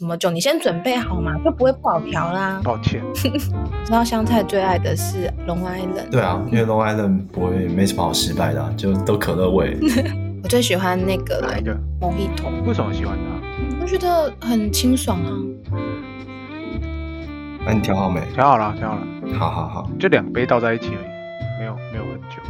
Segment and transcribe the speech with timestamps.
[0.00, 0.28] 什么酒？
[0.28, 2.60] 你先准备好嘛，就不会不好调啦。
[2.64, 6.10] 抱歉， 知道香菜最爱的是 Long Island。
[6.10, 9.78] 对啊，因为 Long Island 不会没什么好失败的，啊，就都可乐味。
[10.42, 12.50] 我最喜欢那个来的 Mojito。
[12.66, 13.80] 为什么喜欢它？
[13.80, 15.30] 我觉得很清爽啊。
[17.64, 18.20] 那你调好没？
[18.34, 19.06] 调好了，调好了。
[19.38, 22.42] 好好好，就两杯倒在一起而已，没有没有很久。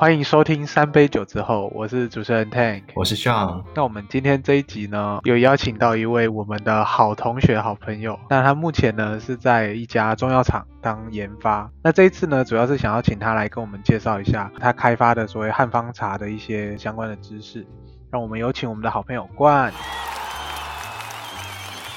[0.00, 3.62] 欢迎收听三杯酒之后，我是主持人 Tank，我是 Sean。
[3.74, 8.18] 那我们今天这一集呢，有邀请到一位我们的好同学、好朋友。
[8.30, 11.70] 那他目前呢是在一家中药厂当研发。
[11.82, 17.66] 那这一次呢，主要是想要请他来跟我们介绍一下他开发的所谓汉方茶的一些相关的知识。
[18.10, 19.70] 让我们有请我们的好朋友冠。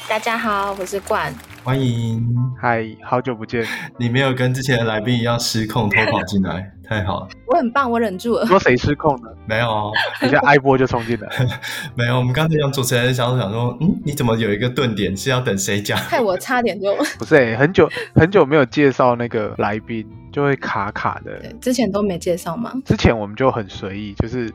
[0.09, 1.33] 大家好，我是冠。
[1.63, 2.21] 欢迎，
[2.59, 3.65] 嗨，好久不见。
[3.97, 7.27] 你没有跟之前的来宾一样失控偷跑进来， 太好了。
[7.47, 8.45] 我很棒，我忍住了。
[8.45, 9.29] 说谁失控呢？
[9.45, 9.89] 没有，
[10.21, 11.29] 一下挨波就冲进来。
[11.95, 15.97] 没有，我们刚才讲主持人想想说，嗯，你怎么有一个顿点是要等谁讲？
[15.97, 21.39] 害我差点就 不是、欸，很久很久没有介绍那个来宾，就会卡卡的。
[21.39, 22.73] 对，之前都没介绍吗？
[22.83, 24.51] 之前我们就很随意，就是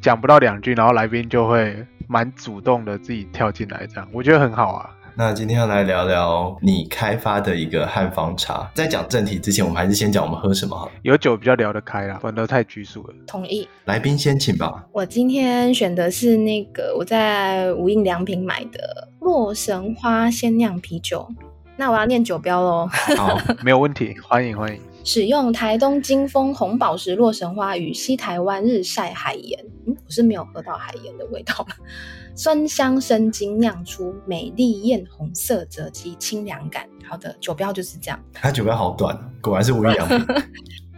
[0.00, 4.90] 讲不到两句，然后来宾就会蛮主动的自己跳进来，这样我觉得很好啊。
[5.14, 8.70] 那今天要来聊聊你开发的一个汉方茶。
[8.74, 10.92] 在讲正题之前，我们还是先讲我们喝什么好了。
[11.02, 13.14] 有酒比较聊得开啦，不然都太拘束了。
[13.26, 13.68] 同意。
[13.84, 14.86] 来宾先请吧。
[14.90, 21.28] 我今天选的是那个我在无印良品买的洛神花鲜酿啤酒。
[21.76, 22.88] 那我要念酒标喽。
[23.16, 24.80] 好，没有问题， 欢迎欢迎。
[25.04, 29.58] 使用台东金峰红宝石洛神花与西台湾日晒海盐。
[29.86, 31.66] 嗯，我是没有喝到海盐的味道。
[32.36, 36.88] 酸香生津酿出美丽艳红色泽及清凉感。
[37.04, 38.20] 好的，酒标就是这样。
[38.32, 40.26] 它酒标好短，果然是无印良品，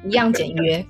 [0.04, 0.84] 一样简约。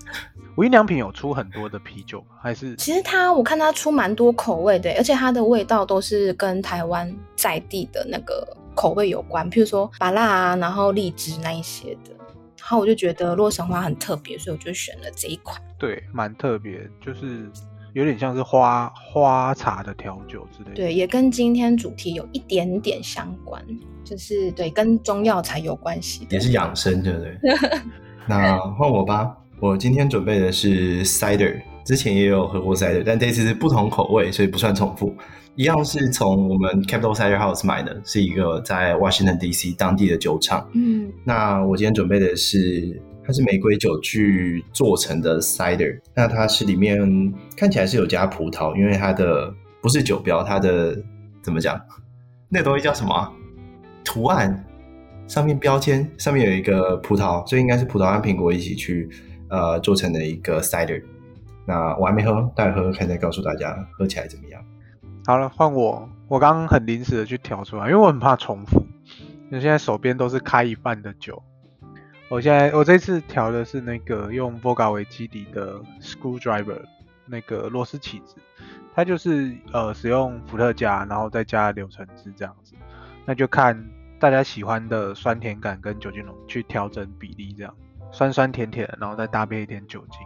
[0.56, 2.36] 无印良品有出很多的啤酒吗？
[2.42, 2.74] 还是？
[2.76, 12.10] 其实它我看它出蛮多口味的，而且它的味道都是跟台湾在地的那个口味有关，譬如说芭辣啊，然后荔枝那一些的。
[12.58, 15.60] 然后我就觉得洛神花很特别，所以我就选了这一款。
[15.78, 17.50] 对，蛮特别，就是。
[17.94, 23.64] 有点像是花花茶的调酒之类的，对，也跟今天主题有一点点相关，
[24.02, 27.38] 就是对，跟中药材有关系，也是养生，对不对？
[28.26, 35.14] 那换我吧，我今天准备的是 cider，之前也有喝过 cider，但这次是不同口味，所以不算重复。
[35.56, 40.68] 一样是从我们 Capital Cider House 买的，是一个在 Washington DC 当地的酒厂。
[40.72, 43.02] 嗯，那我今天准备的是。
[43.26, 49.50] 它是玫瑰酒去做成的 cider，那它是里面看起来是有加葡萄，因为它的
[49.80, 50.94] 不是酒标，它的
[51.40, 51.80] 怎么讲？
[52.50, 53.32] 那东西叫什么啊？
[54.04, 54.62] 图案
[55.26, 59.08] 上面标签上面有一个葡萄，所以应该是葡萄和苹果一起去
[59.48, 61.02] 呃做成的一个 cider。
[61.66, 64.62] 那我还没喝，待会喝喝看再告诉大家喝起来怎么样。
[65.26, 68.80] 好了，换我，我刚刚很临时的去调出来，因为我很怕重复，
[69.46, 71.42] 因为现在手边都是开一半的酒。
[72.28, 76.82] 我现在我这次调的是那个用 v o g a 为基底的 Screwdriver
[77.26, 78.36] 那个螺丝起子，
[78.94, 82.74] 它就是呃使用伏特加，然后再加柳橙汁这样子，
[83.24, 83.82] 那就看
[84.18, 87.74] 大家喜欢的酸甜感跟酒精浓度去调整比例，这样。
[88.12, 90.20] 酸酸甜甜，然后再搭配一点酒精。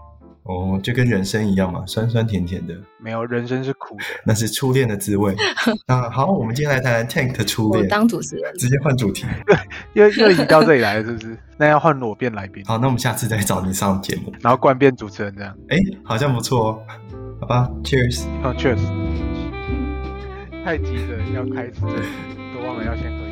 [0.48, 2.74] 哦，就跟人生一样嘛，酸酸甜甜的。
[2.98, 5.36] 没有，人生是苦的，那是初恋的滋味。
[5.86, 7.84] 那好，我们今天来谈谈 Tank 的初恋。
[7.84, 9.26] 我当主持人，直接换主题。
[9.46, 9.56] 对，
[9.92, 11.36] 又又移到这里来了，是不是？
[11.58, 12.64] 那要换我变来宾。
[12.64, 15.54] 好，那我们下次再找你上节目，然后冠变主持人这样。
[15.68, 16.82] 哎，好像不错哦。
[17.40, 18.24] 好吧，Cheers。
[18.42, 18.80] 好，Cheers。
[20.64, 21.80] 太急着要开始，
[22.54, 23.27] 都忘了要先喝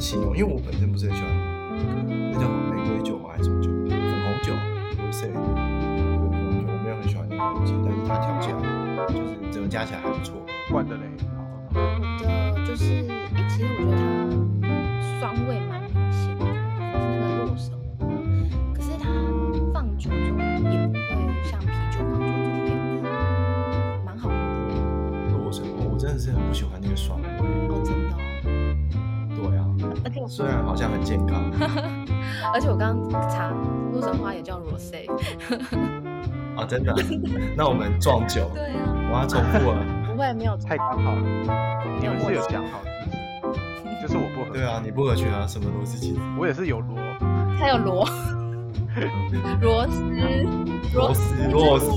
[0.00, 1.30] 形容，因为我本身不是很喜欢
[2.32, 3.30] 那叫什么玫瑰酒吗？
[3.32, 3.70] 还是什么酒？
[3.88, 4.52] 粉红酒
[5.02, 5.30] ，Rosé。
[5.32, 8.58] 我没有很喜欢那个东西，但是它调起来
[9.08, 10.34] 就是整个加起来还不错。
[10.70, 11.02] 罐的嘞，
[11.74, 11.80] 我
[12.20, 12.84] 的就是，
[13.34, 13.96] 哎，其实我觉得
[14.62, 14.70] 它
[15.20, 16.44] 酸味蛮明显的，
[16.92, 18.02] 就是那个洛神花，
[18.74, 19.08] 可是它
[19.72, 20.38] 放久之后
[20.70, 20.98] 也不会
[21.44, 22.68] 像啤酒放久之后变
[23.00, 23.04] 苦，
[24.04, 24.72] 蛮好喝的。
[25.38, 27.28] 洛神花，我真的是很不喜欢那个酸味。
[30.28, 31.42] 虽然好像很健康，
[32.52, 33.50] 而且我刚刚查
[33.92, 35.10] 洛神花也叫 Rosé
[36.56, 36.94] 啊，真的？
[37.56, 41.22] 那我们撞酒， 对啊，我要重复了，不会没有太刚好了，
[42.00, 42.90] 你们是有讲好的，
[44.02, 46.96] 就是我不合，对啊，你不合群啊，什么螺丝起子，我也是有螺，
[47.58, 48.08] 他有螺，
[49.60, 50.00] 螺丝，
[50.92, 51.90] 螺丝，螺丝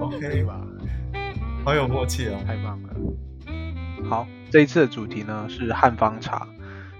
[0.00, 0.60] ，OK 吧？
[1.64, 2.88] 好有默契哦，太棒了。
[4.08, 6.46] 好，这一次的主题呢是汉方茶。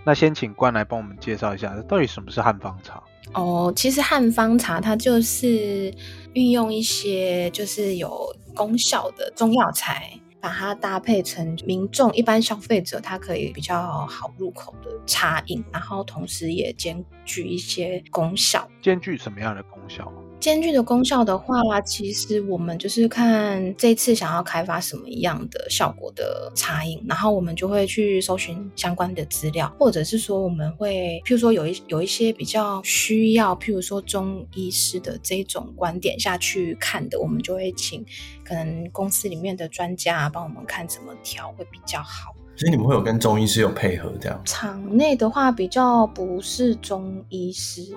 [0.04, 3.02] 那先请冠来帮我们介绍一下，到底什么是汉方茶？
[3.34, 5.94] 哦，其实汉方茶它就是
[6.34, 18.68] 运用一些就是有功效的中药材，把它搭配成民众一般消费者他可以比较好入口的茶饮，然后同时也兼具一些功效。
[18.82, 20.12] 兼具什么样的功效？
[20.42, 38.04] 兼具的功效的话，其实我们就是看这次想要开发什么样的效果的茶饮，然后我们就会去搜寻相关的资料，或者是说我们会，譬如说有一有一些比较需要，譬如说中医师的这种观点下去看的，我们就会请
[38.42, 42.34] 可能公司里面的专家帮我们看怎么调会比较好。
[42.56, 44.42] 所以你们会有跟中医师有配合这样？
[44.44, 47.96] 场内的话比较不是中医师。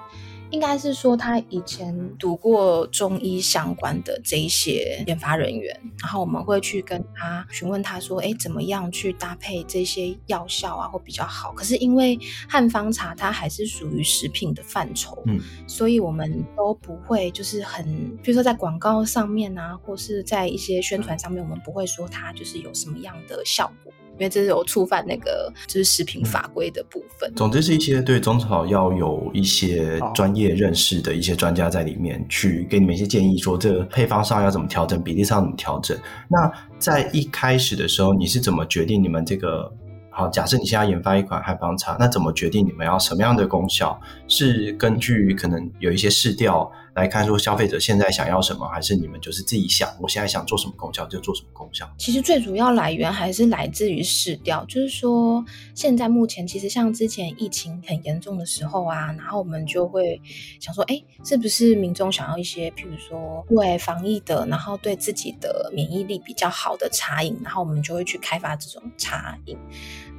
[0.52, 11.52] 应该是说他以前读过中医相关的这一些研发人员，然后我们会去跟他询问他说，哎，怎么样去搭配这些药效啊，会比较好。
[11.54, 17.86] 可是因为汉方茶它还是属于食品的范畴，嗯，所以我们都不会就是很，
[18.24, 23.92] 比如说在广告上面啊，或是在一些宣传上面，我们不会说它就是有什么样的效果。
[24.18, 27.32] 因为这是有触犯那个就是食品法规的部分。
[27.36, 35.98] 总之是一些对中草药有一些专业认识的一些专家在里面去给你们一些建议，说这个配方上要怎么调整，比例上怎么调整。
[36.30, 39.72] 那在一开始的时候，你是怎么决定你们这个？
[40.18, 44.00] 好，假设你现在研发一款汉方茶，那怎么决定你们要什么样的功效？
[44.30, 51.86] 是根据可能有一些试调来看，说消费者现在想要什么，还是你们就是自己想，我现在想做什么功效就做什么功效？
[51.98, 55.44] 其实最主要来源还是来自于市调，就是说
[55.74, 60.22] 现在目前其实像之前疫情很严重的时候啊，然后我们就会
[60.62, 69.58] 想说，哎，是不是民众想要一些，譬如说对防疫的，然后对自己的免疫力比较好的茶饮，然后我们就会去开发这种茶饮。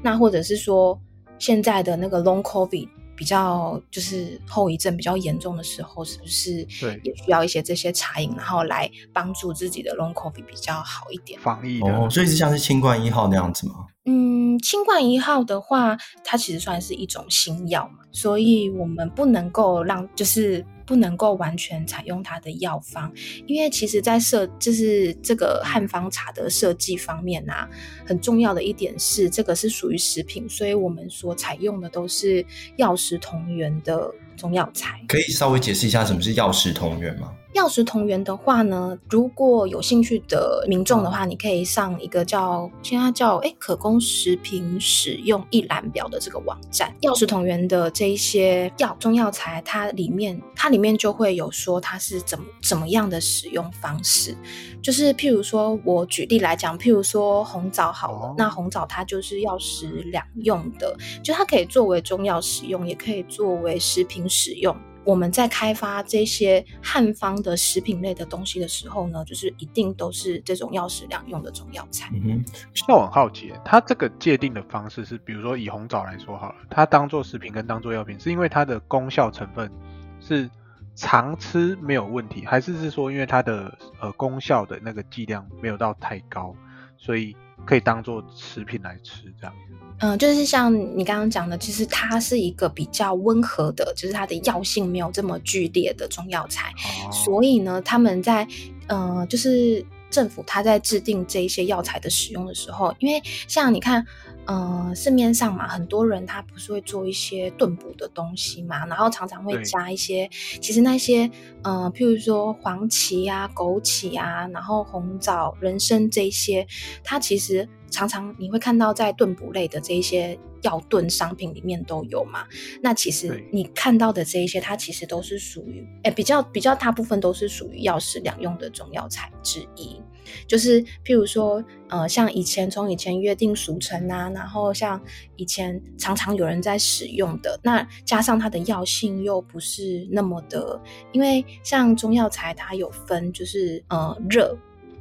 [0.02, 1.00] 那或者是说，
[1.38, 11.40] 现在的那个 Long COVID 比较就是后遗症比较严重的时候，是不是对也需要一些这些茶饮，然后来帮助自己的 Long COVID 比较好一点？
[11.40, 13.86] 防疫哦，所以是像是清冠一号那样子吗？
[14.06, 20.64] 嗯，清冠一号的话，它其实算是一种新药嘛，所以我们不能够让就是。
[20.86, 23.12] 不能够完全采用它的药方，
[23.48, 27.68] 因为其实，在设就是这个汉方茶的设计方面啊，
[28.06, 35.00] 很重要的一点是，这个是属于食品，所以我们所采用的都是药食同源的中药材。
[35.08, 37.32] 可以稍微解释一下什么是药食同源吗？
[37.54, 46.94] 药食同源的话呢，如果有兴趣的民众的话，你可以上一个叫现在叫哎可供食品使用一览表的这个网站。
[47.00, 54.36] 药食同源的这一些药中药材，它里面它里面就会有说它是怎么怎么样的使用方式。
[54.82, 60.94] 就是譬如说，我举例来讲，譬如说红枣好了，那红枣它就是药食两用的，
[61.24, 64.76] 就它可以作为中药使用，也可以作为食品使用。
[65.04, 72.10] 我们在开发这些汉方的食品类的东西的时候呢，就是一定都是这种药食两用的中药材。
[72.12, 72.44] 嗯哼，
[72.88, 79.70] 那我很好奇，它这个界定的方式是，比如说以红枣来说好了，它当做食品跟当做药品，是因为它的功效成分
[80.18, 80.50] 是
[80.96, 86.52] 常吃没有问题，还是是说因为它的呃功效的那个剂量没有到太高，
[86.96, 89.54] 所以可以当做食品来吃这样？
[89.98, 98.46] 嗯，就是像你刚刚讲的，其实它是一个比较温和的，就是它的药性没有这么剧烈的中药材，哦、所以呢，他们在
[98.86, 104.06] 呃，就是政府他在制定这一些药材的使用的时候，因为像你看。
[104.46, 110.28] 嗯、呃，市面上嘛，很多人他不是会做一些炖补的东西嘛，然后常常会加一些，
[110.60, 111.26] 其实那些，
[111.62, 116.66] 嗯、呃，譬如说黄芪啊、枸杞啊，然后红枣、人参这些，
[117.02, 122.46] 它其实常常你会看到在炖补类的这一些药炖商品里面都有嘛。
[122.80, 130.00] 那其实你看到的这一些，它其实都是属于，哎，比较比较大部分都是属于药食两用的中药材之一。
[130.46, 135.00] 就是譬如说，呃，像以前从以前约定俗成啊，然后像
[135.36, 140.80] 以前常常有人在使用的，那加上它的药性又不是那么的，
[141.12, 144.56] 因为像中药材它有分，就是呃热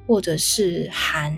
[0.08, 1.36] 或者是寒。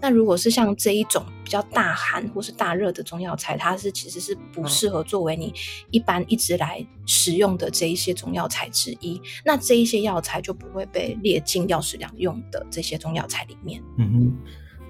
[0.00, 5.52] 那如果是像这一种比较大寒或是大热的中药材，它是其实是不适合作为你
[5.90, 9.20] 一般一直来使用的这一些中药材之一。
[9.44, 13.82] 那这一些药材就不会被列进药食两用的这些中药材里面。
[13.98, 14.36] 嗯哼，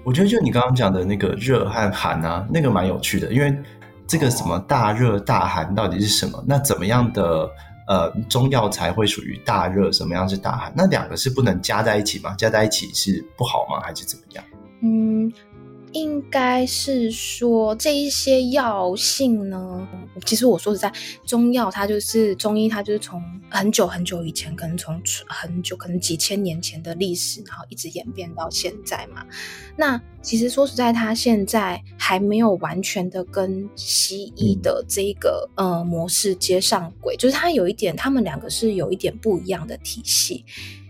[0.03, 3.55] 我觉得就你刚刚讲的那个热和寒啊，那个蛮有趣的，因为
[4.05, 6.43] 这个什么大热大寒到底是什么？
[6.47, 7.49] 那怎么样的
[7.87, 9.91] 呃中药材会属于大热？
[9.91, 10.73] 什么样是大寒？
[10.75, 12.35] 那两个是不能加在一起吗？
[12.37, 13.79] 加在一起是不好吗？
[13.81, 14.43] 还是怎么样？
[14.81, 15.31] 嗯。
[15.93, 19.87] 应该是说这一些药性呢，
[20.25, 20.91] 其实我说实在，
[21.25, 29.25] 中药它就是中医，它就是从很久很久以前，可能从很久，可能几千年前的历史，然后一直演变到现在嘛。
[29.77, 40.43] 那其实说实在，它现在还没有完全的跟西医的这个呃模式接上轨，就是它有一点，他们两个是有一点不一样的体系。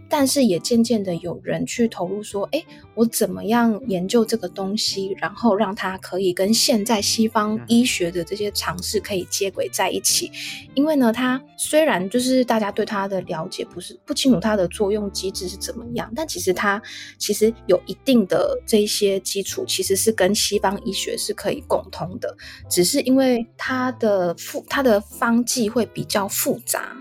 [0.10, 2.64] 但是也渐渐的有人去投入说，哎，
[2.96, 10.32] 我怎么样研究这个东西，然后让它可以跟现在西方医学的这些尝试可以接轨在一起。
[10.76, 16.82] 因为呢，它虽然就是大家对它的了解不是不清楚它的作用机制是怎么样，但其实它
[17.18, 22.36] 其实有一定的这些基础，其实是跟西方医学是可以共通的，
[22.70, 26.96] 只是因为它的复它的方剂会比较复杂，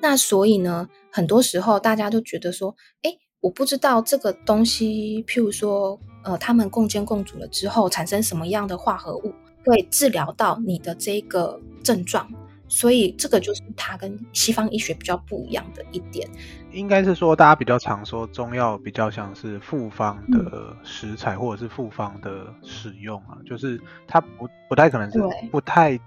[0.00, 0.88] 那所以呢。
[1.18, 2.72] 很多时候，大家都觉得说，
[3.02, 3.10] 哎，
[3.40, 9.34] 我不知道这个东西，譬如说，呃，他们共建共煮了之后，产生什么样的化合物，
[9.64, 12.30] 会治疗到你的这个症状。
[12.68, 16.30] 所以，这个就是它跟西方医学比较不一样的一点。
[16.70, 25.18] 应该是说，大家比较常说中药比较像是复方的食材，或者是复方的使用啊，就是它不不太可能是
[25.50, 25.98] 不太。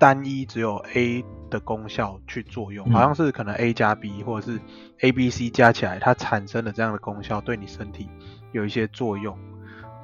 [0.00, 4.60] 单一只有 A 的功效去作用，好像是可能 A 加 B 或者是
[5.00, 8.08] A、B、C 加起来，它产生的这样的功效对你身体
[8.52, 9.36] 有一些作用，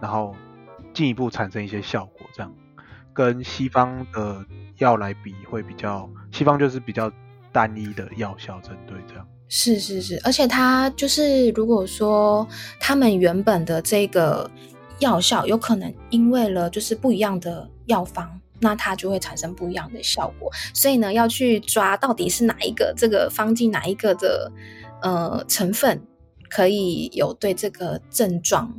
[0.01, 0.35] 然后
[0.93, 2.53] 进一步产生一些效果，这样
[3.13, 4.45] 跟西方的
[4.79, 7.11] 药来比会比较，西方就是比较
[7.53, 9.27] 单一的药效针对这样。
[9.49, 12.47] 是是是，而且它就是如果说
[12.81, 14.51] 他们原本的这个
[15.01, 18.41] 药效有可能因为了就是不一样的药方。
[18.61, 24.51] 那它就会产生不一样的效果，所以呢，要去抓到底是哪一个这个方剂哪一个的
[25.03, 26.01] 呃成分
[26.49, 28.73] 可以有对这个症状。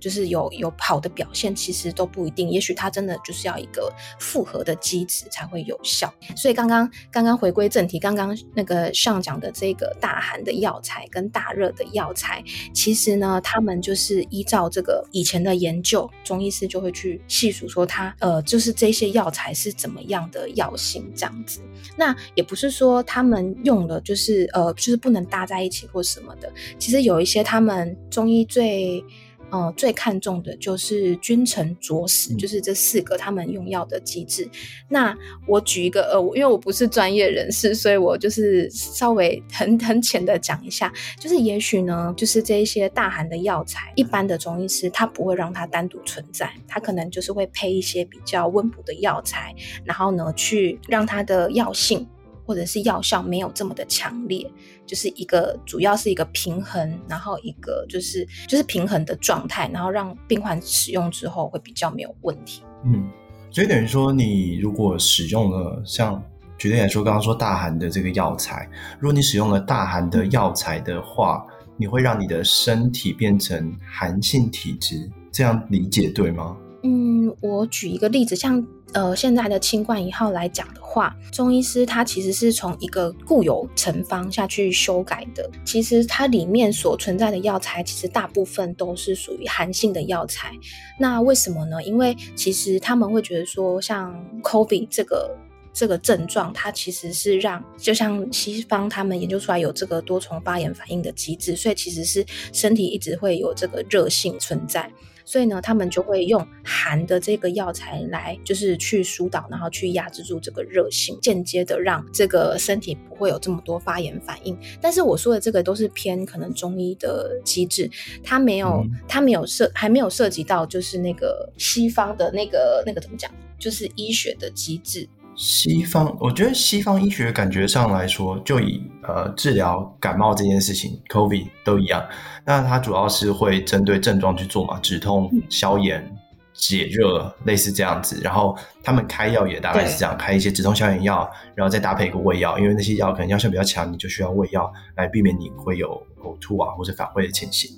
[0.00, 2.48] 就是有有好的表现，其实都不一定。
[2.50, 6.12] 也许它真的就是要一个复合的机制才会有效。
[6.34, 12.42] 所以刚刚刚刚回归正题，刚刚那个上讲的这个大寒的药材跟大热的药材，
[12.72, 21.60] 其实呢，他们就是依照这个以前的研究，中医师就会去细数说它呃，就是这些药材是怎么样的药性这样子。
[21.96, 26.52] 那也不是说他们用了就是呃，就是不能搭在一起或什么的。
[26.78, 29.04] 其实有一些他们中医最
[29.50, 34.48] 呃，最看重的就是君臣佐使，就是这四个他们用药的机制。
[34.88, 35.16] 那
[35.46, 49.54] 我举一个呃，因为我不是专业人士，所以我就是稍微很很浅的讲一下，就是也许呢，就是这一些大寒的药材，一般的中医师他不会让它单独存在，他可能就是会配一些比较温补的药材，
[49.84, 52.06] 然后呢，去让它的药性。
[52.46, 54.44] 或者是药效没有这么的强烈，
[54.90, 62.64] 就是一个主要是一个平衡，然后一个就是就是平衡的状态，然后让病患使用之后会比较没有问题。
[62.84, 63.08] 嗯，
[63.52, 66.20] 所以等于说，你如果使用了像
[66.58, 68.68] 举例来说，刚刚说大寒的这个药材，
[68.98, 76.56] 如果你使用了大寒的药材的话，你会让你的身体变成寒性体质，这样理解对吗？
[76.82, 78.66] 嗯，我举一个例子，像。
[78.92, 85.48] 呃，现在的清冠一号来讲的话，中医师他其实是从一个固有成方下去修改的。
[85.64, 90.52] 其实它里面所存在的药材，其实大部分都是属于寒性的药材。
[90.98, 91.82] 那为什么呢？
[91.84, 95.36] 因为其实他们会觉得说，像 COVID 这个
[95.72, 104.90] 这个症状，它其实是让，就像西方他们研究出来有这个多重发炎反应的机制，所以其实是身体一直会有这个热性存在。
[105.30, 114.58] 所以呢，他们就会用寒的这个药材来，就是去疏导，然后去压制住这个热性，间接的让这个身体不会有这么多发炎反应。
[114.80, 117.88] 但是我说的这个都是偏可能中医的机制，
[118.24, 125.08] 它没有，它没有涉，还没有涉及到就是那个西方的那个那个怎么讲，就是医学的机制。
[125.40, 132.06] 西方，我觉得西方医学感觉上来说，就以呃治疗感冒这件事情，COVID 都一样。
[132.44, 136.06] 那它主要是会针对症状去做嘛，止痛、消炎、
[136.52, 138.20] 解热，类似这样子。
[138.22, 138.54] 然后
[138.84, 145.88] 他们开药也大概是这样，开一些止痛消炎药，然后再搭配一个胃药，因为那些药可能药效比较强，你就需要胃药来避免你会有
[146.22, 147.70] 呕吐啊或者反胃的情形。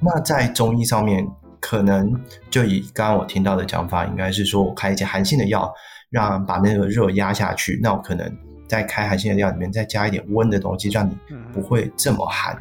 [0.00, 1.28] 那在中医上面，
[1.60, 2.18] 可能
[2.48, 5.70] 就以刚刚我听到的讲法，应该是说我开一些寒性的药。
[6.14, 8.32] 让把那个热压下去，那我可能
[8.68, 11.12] 在开海鲜的料里面再加一点温的东西，让你
[11.52, 12.56] 不会这么寒。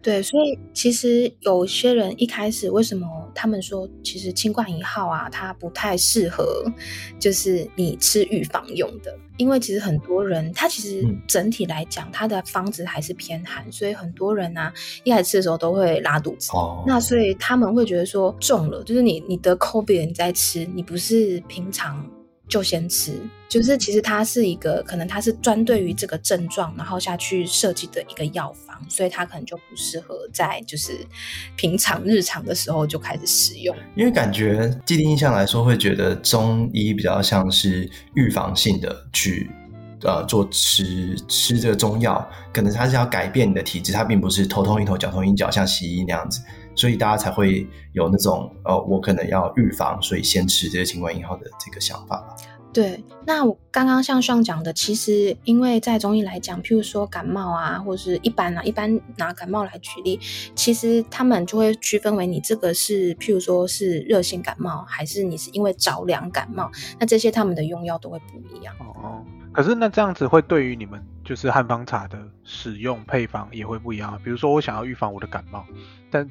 [0.00, 6.64] 对，所以其实有些人一开始为什么他们说，其实清冠一号啊，它不太适合，
[7.18, 14.72] 就是你吃预防用的，因为其实很多人他其实整体来讲，他的方子还是偏寒，所以很多人啊
[15.02, 16.52] 一开始吃的时候都会拉肚子。
[16.52, 22.08] 哦，那所以他们会觉得说中了，就是你你得 COVID 你在吃，你不是平常。
[22.48, 23.12] 就先吃，
[23.48, 31.06] 就是其实它是一个可能它是专对于这个症状，然后下去设计的一个药方，所以它可能就不适合在就是
[31.56, 33.76] 平常日常的时候就开始使用。
[33.94, 39.50] 因为感觉既定印象来说，会觉得中医比较像是预防性的去
[40.02, 46.40] 呃做吃吃这个中药，可能它是要改变你的体质，它并不是头痛医头，脚痛医脚，像西医那样子。
[46.78, 52.36] 所以大家才会有那种呃，我可能要预防，所以先吃这些清冠一号的这个想法吧。
[52.72, 60.20] 对，那我刚刚像上讲的，其实因为在中医来讲，譬如说感冒啊，或者是一般啊，一般拿感冒来举例，
[60.54, 66.70] 其实他们就会区分为你这个是譬如说是热性感冒，还是你是因为着凉感冒，
[67.00, 68.72] 那这些他们的用药都会不一样。
[68.78, 74.20] 哦，可是那这样子会对于你们就是汉方茶的使用配方也会不一样啊。
[74.22, 75.64] 比如说我想要预防我的感冒，
[76.10, 76.28] 但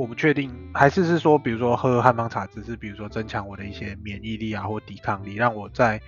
[0.00, 6.00] 我不确定，还是是说，比如说喝汉方茶，只是比如说增强我的一些免疫力啊，或抵抗力，让我在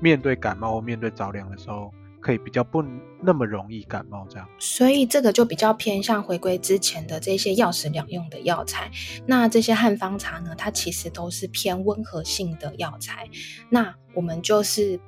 [0.00, 1.90] 面对感冒或面对着凉的时候，
[2.20, 2.84] 可以比较不
[3.22, 4.46] 那么容易感冒这样。
[4.58, 8.90] 所以这个就比较偏向回归之前的这些药食两用的药材。
[9.26, 13.26] 那这些汉方茶呢，它其实都是偏温和性的药材。
[13.70, 15.00] 那我们就是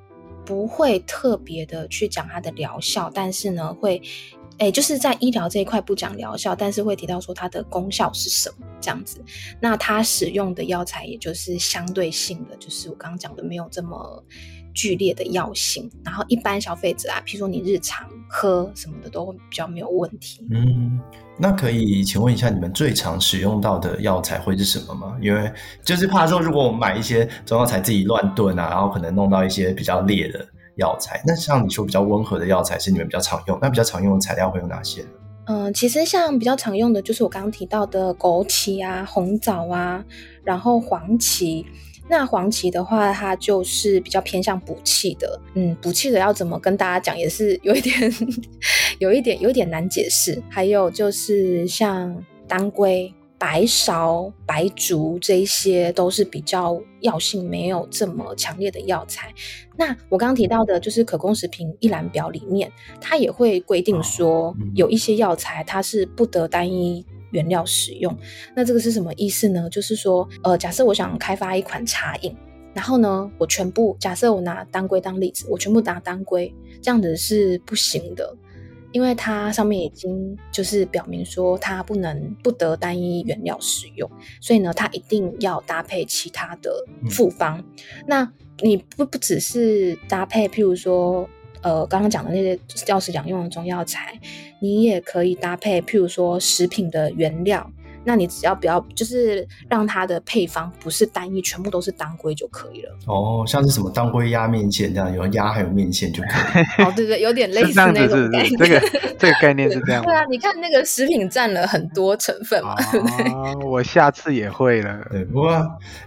[0.43, 4.01] 不会特别的去讲它的疗效，但是呢会。
[4.57, 9.19] 哎，就是在医疗这一块不讲疗效，但是会提到说它的功效是什么这样子。
[9.59, 14.23] 那它使用的药材也就是相对性的，就是我刚刚讲的没有这么
[14.73, 15.89] 剧烈的药性。
[16.05, 20.45] 然后一般消费者啊，譬如说你日常喝什么的都会比较没有问题。
[20.51, 20.99] 嗯，
[21.39, 25.17] 那可以请问一下，你们最常使用到的药材会是什么吗？
[25.21, 25.51] 因为
[25.83, 30.47] 就是怕说，如果我们买一些中药材自己乱炖啊，然后可能弄到一些比较烈的。
[30.81, 35.07] 药材，那像你说比较温和的药材是你们比较常用，那比较常用的材料会有哪些呢？
[35.45, 40.03] 嗯，其实像比较常用的就是我刚刚提到的枸杞啊、红枣啊，
[40.43, 41.65] 然后黄芪。
[42.09, 45.39] 那黄芪的话，它就是比较偏向补气的。
[45.53, 48.13] 嗯，补气的要怎么跟大家讲，也是有一点、
[48.99, 50.41] 有一点、有一点难解释。
[50.49, 52.13] 还有就是像
[52.47, 53.13] 当归。
[53.41, 59.33] 白芍、白术这一些都是比较药性没有这么强烈的药材。
[59.75, 68.15] 那我刚刚提到的，就是可供食品一览表里面，它也会规定说，有一些药材它是不得单一原料使用。
[68.55, 69.67] 那这个是什么意思呢？
[69.71, 72.37] 就是说，呃，假设我想开发一款茶饮，
[72.75, 78.37] 然后呢，我全部假设我拿当归当例子，我全部拿当归，这样子是不行的。
[78.91, 86.71] 因为它上面已经就是表明说它不能不得单一原料使用，所以呢，它一定要搭配其他的
[87.09, 87.57] 复方。
[87.59, 87.65] 嗯、
[88.07, 91.27] 那你不不只是搭配，譬如说，
[91.61, 94.19] 呃，刚刚讲的那些药食两用的中药材，
[94.61, 97.71] 你也可以搭配，譬如说食品的原料。
[98.03, 102.91] 那你只要不要，就是让它的配方不是单一，全部都是当归就可以了。
[103.07, 106.83] 哦，像是什么当归压面线这样，有压还有面线就可以。
[106.83, 108.57] 哦，对对，有点类似那种概念。
[108.57, 108.79] 这个
[109.19, 110.03] 这个概念是这样。
[110.03, 112.73] 对啊，你看那个食品占了很多成分嘛。
[112.73, 114.99] 啊， 我下次也会了。
[115.11, 115.51] 对，不过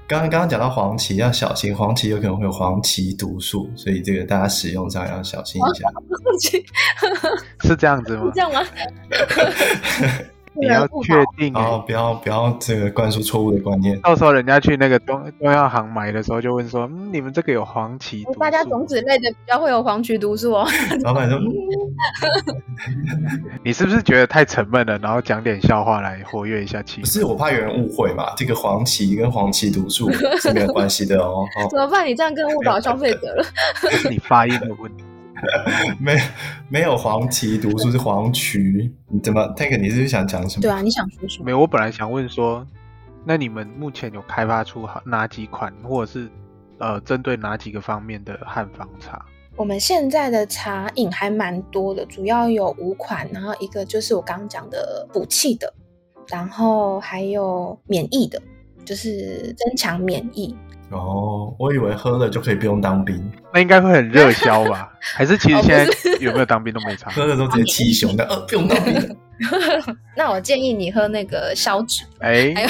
[0.07, 5.89] 刚刚刚刚讲到黄芪要小心，黄芪有可能会有黄芪毒素，所以这个大家使用上要小心一下。
[5.95, 6.65] 黄芪
[7.61, 8.25] 是这样子吗？
[8.27, 8.61] 是这样吗？
[10.61, 14.01] 你要确定哦，不要不要这个灌输错误的观念。
[14.01, 20.67] 到时候人家去那个中中药行买的时候，就问说：“嗯，你们这个有黄芪毒素？”大家种子类的比较会有黄芪毒素哦。
[21.03, 21.39] 老板说
[23.65, 24.99] ：“你是不是觉得太沉闷了？
[24.99, 28.33] 然后讲点笑话来活跃一下气氛？”不是，我怕有人误会嘛。
[28.37, 31.45] 这个黄芪跟黄芪毒素 是没有关系的哦。
[31.71, 32.07] 怎么办？
[32.07, 33.45] 你这样更误导消费者了。
[33.81, 35.05] 这是你发音的问题。
[36.01, 36.17] 没
[36.69, 39.79] 没有黄芪读书是黄渠，你怎么 Tank？
[39.79, 40.63] 你是不是想讲什么？
[40.63, 41.45] 对啊，你想说什么？
[41.45, 42.67] 没有，我本来想问说，
[43.25, 46.29] 那你们目前有开发出哪几款，或者是
[46.79, 49.25] 呃，针对哪几个方面的汉方茶？
[49.57, 55.73] 我们现在的茶饮还蛮多的，主要有五款，然后一个就是我刚刚讲的补气的，
[56.27, 58.43] 然后还有免疫的，
[58.85, 60.57] 就是增强免疫。
[60.95, 64.93] 哦，我以为喝了就可以不用当兵，那应该会很热销吧？
[65.01, 65.87] 还是其实现在
[66.21, 69.17] 有没有当兵都没差，喝了都直接气胸的，呃，不用当兵。
[70.17, 72.69] 那我建议你喝那个消脂，哎，还有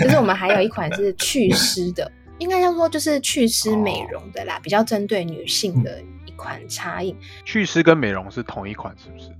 [0.00, 7.16] 就是我们还有一款是祛湿的，应该叫做就是祛湿美容的啦，哦、比较针对女性的一款茶饮。
[7.44, 9.30] 祛湿跟美容是同一款是不是？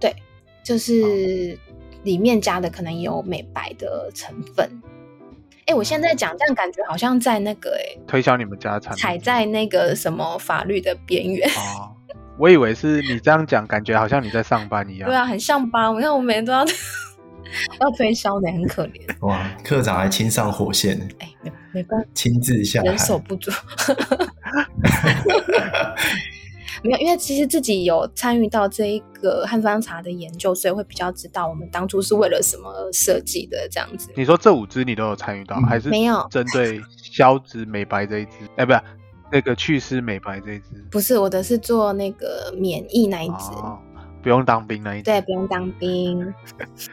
[0.00, 0.14] 对，
[0.62, 1.58] 就是。
[2.02, 4.70] 里面加的可能有美白的成分。
[5.66, 11.48] 哎，我现在讲这样感觉好像在那个哎推销你们家产品，踩在那个什么法律的边缘。
[11.50, 11.90] 哦，
[12.38, 15.08] 我以为是你这样讲，感觉好像你在上班一样。
[15.08, 15.92] 对啊，很上班。
[15.96, 16.64] 你看我每天都要
[17.80, 19.26] 要推销的，很可怜。
[19.26, 20.96] 哇，课长还亲上火线。
[21.18, 23.50] 哎，没没办法，亲自下海，人手不足。
[26.82, 34.10] 没有，因为其实自己有参与到这一个汉方茶的研究，所以会比较知道我们当初是为了什么设计的这样子。
[34.16, 38.30] 你说这五支你都有参与到，嗯、还是没有针对消脂美白这一支？
[38.56, 38.80] 哎，不是
[39.32, 40.84] 那个祛湿美白这一支？
[40.90, 43.78] 不是，我的是做那个免疫那一支，哦，
[44.22, 45.04] 不用当兵那一支。
[45.04, 46.34] 对，不用当兵。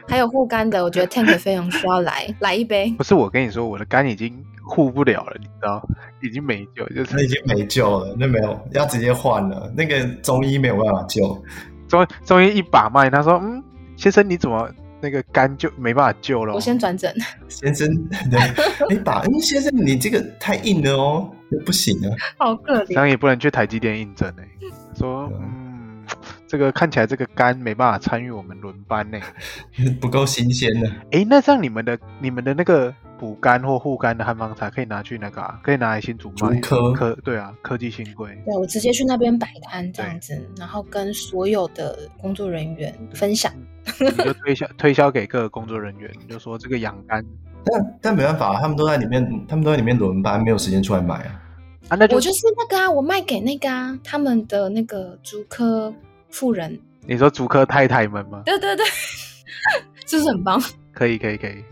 [0.08, 2.94] 还有护肝的，我觉得 Tank 非常需要来来一杯。
[2.98, 4.44] 不是，我跟你说，我的肝已经。
[4.66, 5.86] 护不了了，你知道，
[6.22, 11.44] 已经没救，就是他已经没救了，那没有要直接换了，那个中医没有办法救，
[11.86, 13.62] 中中医一把脉，他说，嗯，
[13.96, 14.68] 先生你怎么
[15.02, 16.54] 那个肝就没办法救了？
[16.54, 17.14] 我先转诊，
[17.46, 17.86] 先生，
[18.30, 18.40] 对，
[18.88, 21.30] 你把，嗯，先生你这个太硬了哦，
[21.66, 24.48] 不行啊，好可怜，这样也不能去台积电应征哎，
[24.96, 26.02] 说，嗯，
[26.48, 29.20] 这个看起来这个肝没办法参与我们轮班呢，
[30.00, 32.94] 不够新鲜呢，哎，那这样你们的你们的那个。
[33.24, 36.60] 补肝或护肝的汉方茶可以拿去那个、啊，可以拿来新竹卖。
[36.60, 38.36] 科科对啊，科技新贵。
[38.44, 43.50] 对，我直接去那边摆摊这样子，然后跟所有的工作人员分享。
[43.98, 47.24] 你就推销 推销给各个工作人员，你就说这个养肝。
[47.64, 51.40] 但但没办法，他们都在里面，他们都在里面轮班，没有时间出来买啊。
[51.88, 55.90] 啊，那就我就是那个啊，我卖给那个啊，他们的那个竹科
[56.28, 56.78] 妇人。
[57.06, 58.42] 你说竹科太太们吗？
[58.44, 58.84] 对对对，
[60.04, 60.62] 是不是很棒？
[60.92, 61.64] 可以可以可以。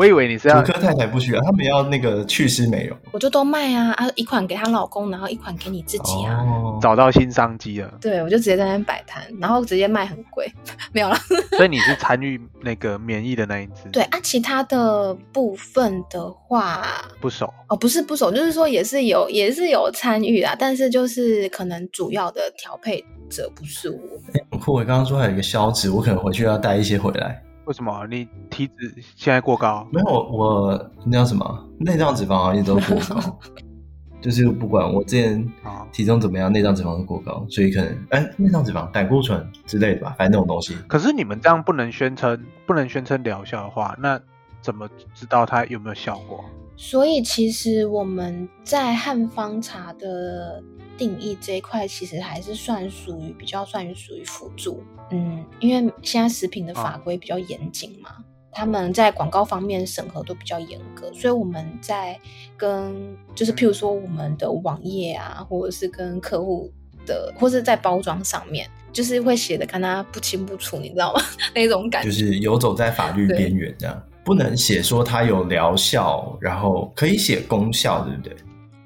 [0.00, 4.10] 我以为你是要竹科太太不需要，他们要那个祛湿美容，我就都卖啊啊！
[4.14, 7.98] 一款给她老公，然后一款给你自己啊，哦、找到新商机了。
[8.00, 10.50] 对，我就直接在那边摆摊，然后直接卖很贵，
[10.94, 11.14] 没有了。
[11.54, 13.90] 所以你是参与那个免疫的那一只？
[13.92, 16.82] 对啊，其他的部分的话
[17.20, 24.58] 不熟哦，不是不熟，就是说也是有也是有参与啊，但是就是可能主要的调配者不是我。
[24.58, 27.42] 酷伟刚刚说还有一个消脂，我可能回去要带一些回来。
[27.70, 29.86] 为什么你体脂现在过高？
[29.92, 33.38] 没有，我那叫什么内脏脂肪一直都过高，
[34.20, 35.48] 就是不管我之前
[35.92, 40.76] 体重怎么样，内脏脂肪都过高，所以可能哎，内脏脂肪、胆固醇之类的吧，反正那种东西。
[40.88, 44.20] 可是你们这样不能宣称，不能宣称疗效的话，那
[44.60, 46.44] 怎么知道它有没有效果？
[46.82, 50.62] 所以其实我们在汉方茶的
[50.96, 54.82] 定义这一块，其实还是算属于比较算于属于辅助。
[55.10, 62.18] 嗯，因为现在食品的法规比较严谨嘛，啊、他们在广告方面审核都比较严格，所以我们在
[62.56, 66.72] 跟就是譬如说我们的网页啊，或者是跟客户
[67.04, 71.20] 的，或是在包装上面，就是会写的跟他不清不楚，你知道吗？
[71.54, 74.02] 那种感觉就是游走在法律边缘这样。
[74.30, 78.36] 不能写说它有疗效，然后可以写功效，对不对？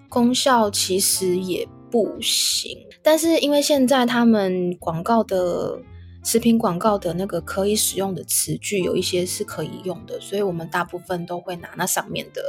[0.09, 5.79] 功效其实也不行，但是因为现在他们广告的
[6.23, 12.41] 食品广告的那个可以使用的词句有一些是可以用的，所以我们大部分都会拿那上面的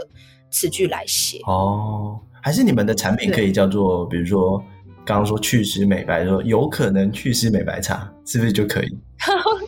[0.50, 1.42] 词句来写。
[1.46, 4.58] 哦，还是你们的产品可以叫做，比如说
[5.04, 8.98] 刚刚说祛湿美白，说有可能祛湿美白茶，是不是就可以？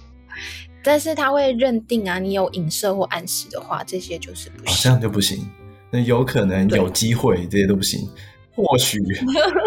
[0.88, 4.73] 但是他会认定啊，你有影射或暗示的话，这些就是不行。
[4.73, 5.45] 哦，这样就不行。
[5.91, 8.10] 那有可能有机会，这些都不行。
[8.56, 8.97] 或许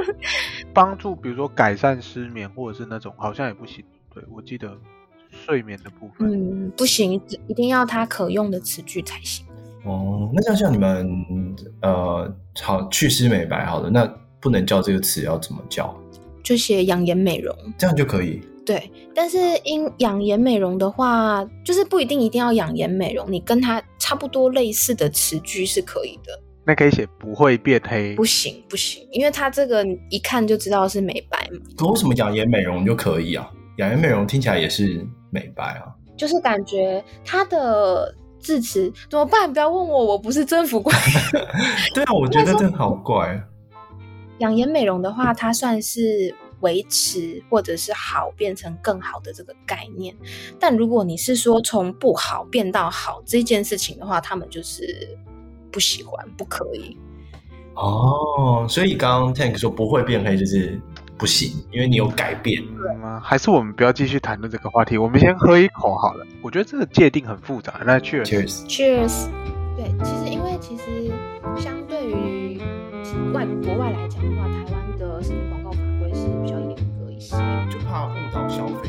[0.73, 3.85] 帮助，比如说改善失眠，或者是那种好像也不行。
[4.15, 4.75] 对，我记得
[5.31, 9.45] 睡眠的部分，嗯，不行，一定要它可用的词句才行。
[9.85, 15.95] 哦，那像像你们呃，好祛湿美白，好的，那不能叫这个词，要怎么叫？
[16.43, 18.41] 就写养颜美容，这样就可以。
[18.71, 26.41] 对，但是因养颜美容的话，就是不一定一定要养颜美容，你跟它差不多类似的词句是可以的。
[26.65, 28.15] 那可以写不会变黑？
[28.15, 31.59] 不行不行，因为它这个一看就知道是美白嘛。
[31.77, 33.51] 可为什么养颜美容就可以啊？
[33.79, 35.91] 养颜美容听起来也是美白啊。
[36.17, 39.53] 就是感觉它的字词怎么办？
[39.53, 40.97] 不要问我，我不是政府官。
[41.93, 43.43] 对啊，我觉得这好怪。
[44.39, 46.33] 养颜美容的话，它算是。
[46.61, 50.15] 维持或者是好变成更好的这个概念，
[50.59, 55.09] 但如果你是说从不好变到好这件事情的话，他们就是
[55.71, 56.97] 不喜欢，不可以。
[57.75, 60.79] 哦，所以刚刚 Tank 说不会变黑就是
[61.17, 62.63] 不行，因为你有改变。
[62.77, 63.21] 对吗？
[63.25, 66.27] 还是我们不要继续谈论这个话题，我们先喝一口好了。
[66.43, 67.81] 我觉得这个界定很复杂。
[67.87, 69.29] 那 Cheers，Cheers。
[69.77, 71.11] 对，其实因为其实
[71.59, 72.61] 相对于
[73.33, 75.23] 外国外来讲的话，台湾的
[76.21, 77.37] 是比较严格一些，
[77.71, 78.89] 就怕误导消费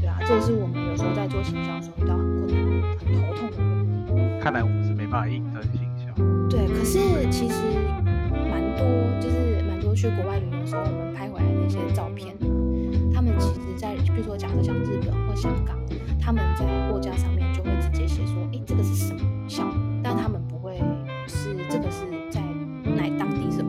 [0.00, 2.56] 对啊，这也是我们有时候在做行销的时候遇到很困难。
[2.96, 4.40] 很头痛的问题。
[4.40, 6.08] 看来我们是没办法应征行销。
[6.48, 6.98] 对，可是
[7.30, 7.54] 其实
[8.48, 8.86] 蛮多，
[9.20, 12.34] 就是蛮多去国外旅游的时候，我们拍回来那些照片，
[13.12, 15.76] 他们其实在，比如说假设像日本或香港，
[16.20, 20.78] 他们在货架上面就会直接写说，哎，这个是什么项目，但他们不会
[21.28, 22.40] 是这个是在
[22.84, 23.61] 那当地是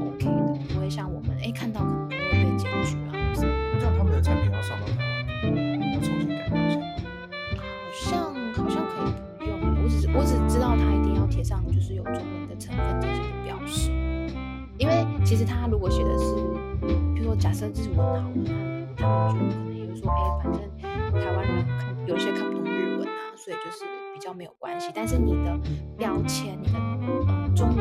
[15.34, 16.36] 其实他如果写的是，
[17.15, 24.91] 比如说假设日文好了，那他们就可能也会说，哎，反正台湾人看有些看不懂日文啊，所以就是比较没有关系。
[24.93, 25.60] 但是你的
[25.98, 26.78] 标签，你的
[27.28, 27.80] 呃中文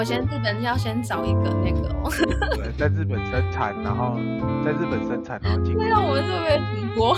[0.00, 2.10] 我先日本要先找一个那个哦。
[2.56, 4.16] 对，在日本生产，然后
[4.64, 5.76] 在日本生产，然后进。
[5.76, 7.14] 对啊，我们是不是停播？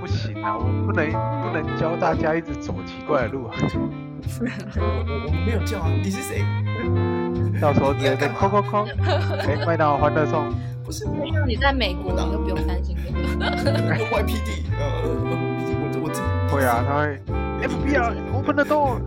[0.00, 1.06] 不行啊，我不能
[1.40, 3.54] 不能教大家一直走奇怪的路啊。
[4.80, 6.44] 我我我们没有叫啊，你是谁？
[7.60, 8.84] 到时候直接跟扣扣扣，
[9.46, 10.52] 哎，麦当劳欢乐送。
[10.84, 13.18] 不是，像你在美国，你都不用担心这个。
[13.94, 14.82] YPD，呃，
[15.14, 17.20] 我我自己会啊，他会
[17.68, 18.98] FBI，open the door。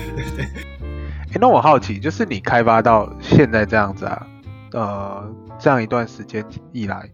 [1.32, 4.26] 哎，那我好奇，就是你开发到现在这样子啊，
[4.72, 7.08] 呃，这样一段时间以来，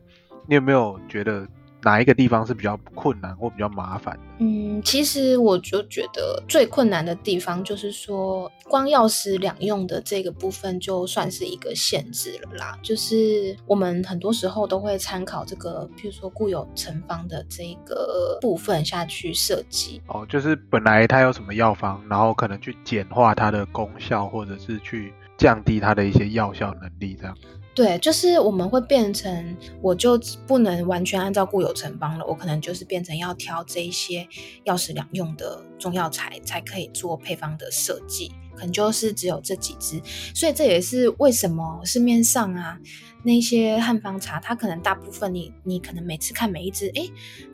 [0.47, 1.47] 你有没有觉得
[1.83, 4.21] 哪一个地方是比较困难或比较麻烦的？
[4.39, 12.79] 嗯，其实我就觉得最困难的地方就是说，光药食两用的这个部分就算是一个限制了啦。
[12.83, 20.03] 就是我们很多时候都会参考这个，譬如说固有成方的这个部分下去设计。
[20.09, 27.37] 哦，就是本来它有什么药方，然后可能去简化它的功效，或者是去降低它的一些药效能力，这样。
[27.77, 34.27] 对，就是我们会变成，我就不能完全按照固有成方了，我可能就是变成要挑这一些
[34.65, 40.01] 药食两用的中药材才可以做配方的设计，可能就是只有这几支，
[40.35, 42.81] 所以这也是为什么市面上啊
[43.23, 47.03] 那些汉方茶，它可能大部分你你可能每次看每一支，哎，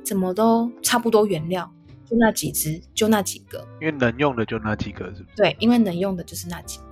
[0.04, 1.68] 怎么都差不多原料，
[2.08, 5.36] 就那几支，就那几个，因为能用的就那几个，是不是？
[5.36, 6.78] 对，因为能用的就是那几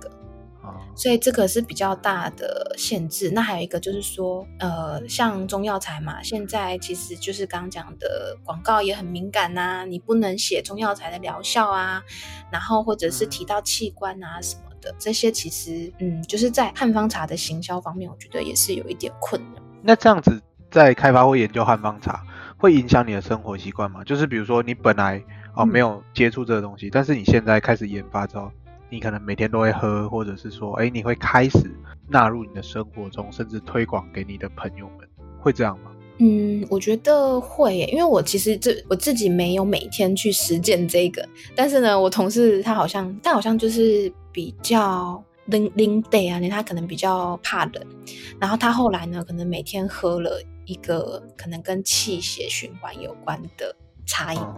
[0.95, 3.31] 所以这个是比较大的限制。
[3.31, 12.01] 那还有一个就是说，呃，像中药材嘛，现在其实就是刚刚讲的广告也很敏感呐、啊，你不能写中药材的疗效啊，
[12.51, 19.63] 然后或者是提到器官啊什么的，这些其实，嗯，就是在汉方茶的行销方面，我觉得也是有一点困难。
[19.81, 22.23] 那这样子在开发或研究汉方茶，
[22.57, 24.03] 会影响你的生活习惯吗？
[24.03, 25.23] 就是比如说你本来
[25.55, 28.51] 哦没有接触这个东西，嗯、但是你现在开始研发之后。
[28.91, 31.57] 你可能每天都会喝，或者是说，哎，你会开始
[32.09, 35.07] 纳入你的生活中，甚至推广给你的朋友们，
[35.39, 35.91] 会这样吗？
[36.17, 41.25] 嗯，我觉得会耶，因为我其实这我自己没有每天去实践这个，
[41.55, 47.81] 但是呢，我同事他好像，他好像就是比较冷冷得啊，他可能比较怕冷，
[48.41, 53.73] 然后他后来呢，可能每天喝了一个可能跟气血循环有关的
[54.05, 54.57] 茶饮，哦、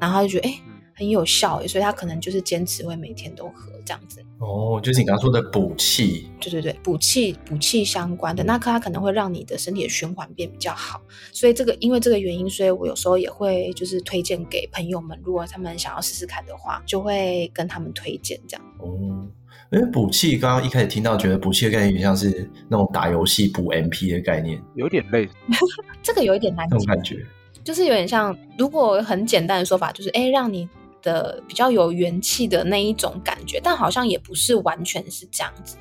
[0.00, 0.58] 然后他就觉得，哎。
[0.94, 4.20] 很有效，所以他可能就是坚持会每天都喝这样子。
[4.38, 11.00] 哦，就是你刚刚说的补气，对对对，补气补气相关的，那它可能会让你的身体的循环变比较好。
[11.32, 18.64] 所以这个因为这个原因，所以我有时候也会就是推荐给朋友们，如果他们想要试试看的话，就会跟他们推荐这样。
[18.78, 19.26] 哦，
[19.72, 25.32] 因为补气刚刚一开始听到，觉得补气的概念有点像是那种打游戏补 MP 的概念，有点类似，
[26.02, 27.24] 这个有一点难，这种感觉
[27.62, 30.68] 就是有点像，如果很简单的说法，就是哎让你。
[31.04, 35.76] 的比较有元气的那一种感觉，但好像也不是完全是这样子，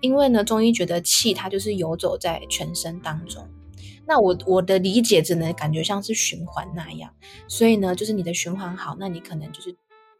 [0.00, 3.48] 因为呢，中医觉得气它就是游走在全身当中，
[4.04, 7.10] 那我我的理解只能感觉像是循环那样，
[7.48, 9.74] 所以呢，就是你的循环好，那你可能就是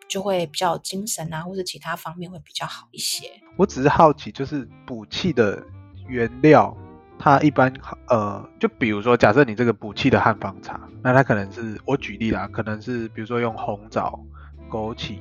[0.09, 3.29] 就会比较精神啊，或者其他方面会比较好一些。
[3.59, 5.63] 我只是好奇，就是补气的
[6.09, 6.75] 原料，
[7.19, 7.73] 它一般
[8.09, 14.19] 呃，就比如说，假设你这个补气的汉方茶，那它可能是我举例啦，可能是比如说用红枣。
[14.71, 15.19] 枸杞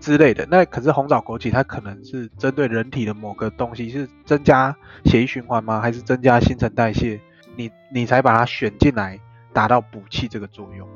[0.00, 5.80] 之类的，那可是红枣、枸杞，它可能是针对人体的某个东西，是增加血液循环吗？
[5.80, 7.20] 还是增加新陈代谢？
[7.56, 9.18] 你你才把它选进来，
[9.52, 10.88] 达到补气这个作用？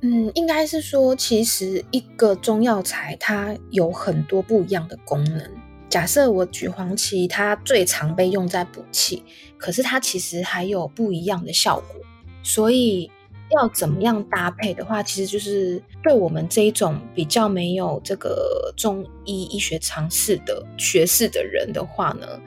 [0.00, 5.42] 嗯，应该是说，其实一个中药材它有很多不一样的功能。
[5.88, 9.24] 假设我举黄芪，它最常被用在补气，
[9.56, 12.00] 可是它其实还有不一样的效果。
[12.42, 13.10] 所以
[13.50, 22.40] 要怎么样搭配的话，其实就是对我们这一种比较没有这个中医医学常识的学士的人的话呢，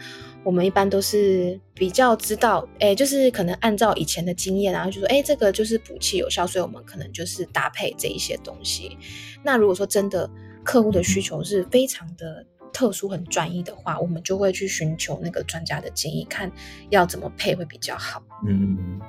[0.44, 8.98] 我们一般都是比较知道，哎，就是可能按照以前的经验，然后就说，哎，这个就是补气有效，所以我们可能就是搭配这一些东西。
[9.44, 10.30] 那如果说真的
[10.64, 16.52] 客户的需求是非常的特殊、很专一的话，我们就会去寻求那个专家的建议，看
[16.90, 18.22] 要怎么配会比较好。
[18.48, 19.00] 嗯，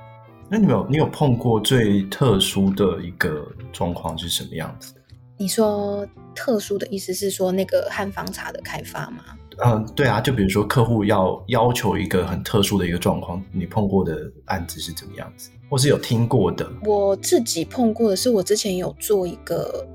[0.55, 4.93] 那你有你有碰过最特殊的一个状况是什么样子？
[5.39, 9.25] 你说特殊的意思是说那个汉方茶的开发吗？
[9.65, 16.71] 嗯，对啊，就比如说客户要要求一个很特殊的一个状况，你碰过的案子是怎么样子，或是有听过的？
[16.85, 19.89] 我自己碰过的是，我之前有做一个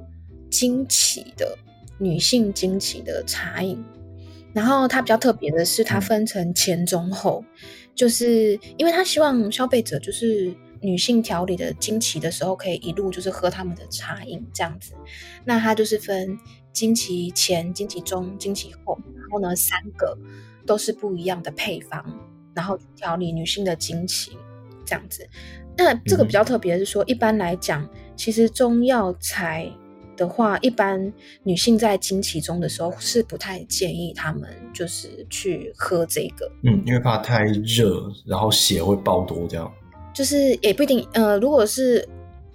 [0.49, 1.55] 经期的
[1.99, 3.77] 女性经期的茶饮，
[4.53, 7.45] 然后它比较特别的是，它分成前、中、后，
[7.97, 14.93] 就是因为他希望消费者就是女性调理的经期的时候，可以一路就是喝他们的茶饮这样子，
[15.43, 16.37] 那它就是分。
[16.73, 20.15] 经期前、经期中、经期后，然后呢，三个
[20.63, 22.05] 都是不一样的配方，
[22.53, 24.37] 然后调理女性的经期
[24.85, 25.27] 这样子。
[25.75, 29.67] 那这个比较特别的是说，一般来讲，其实中药材
[30.17, 39.71] 的话，一般女性在经期中的时候是不太建议她们就是去喝这个，嗯，因为怕太热，然后血会爆多这样。
[40.13, 42.05] 就是也不一定，呃，如果是。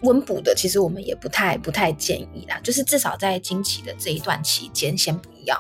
[0.05, 5.57] 温补的，其实我们也不太不太建议啦，就是至少在经期的这一段期间先不要。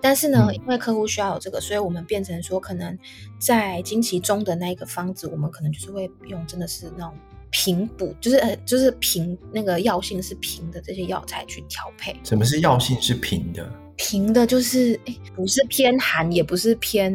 [0.00, 2.98] 但是呢，因为客户需要有这个，所以我们变成说，可能
[3.38, 7.14] 在经期中的那一个方子，我们可能就是会用真的是那种
[7.50, 12.16] 平补，就是呃就是平那个药性是平的这些药材去调配。
[12.24, 13.70] 什么是药性是平的？
[13.96, 17.12] 平的就是诶不是偏寒，也不是偏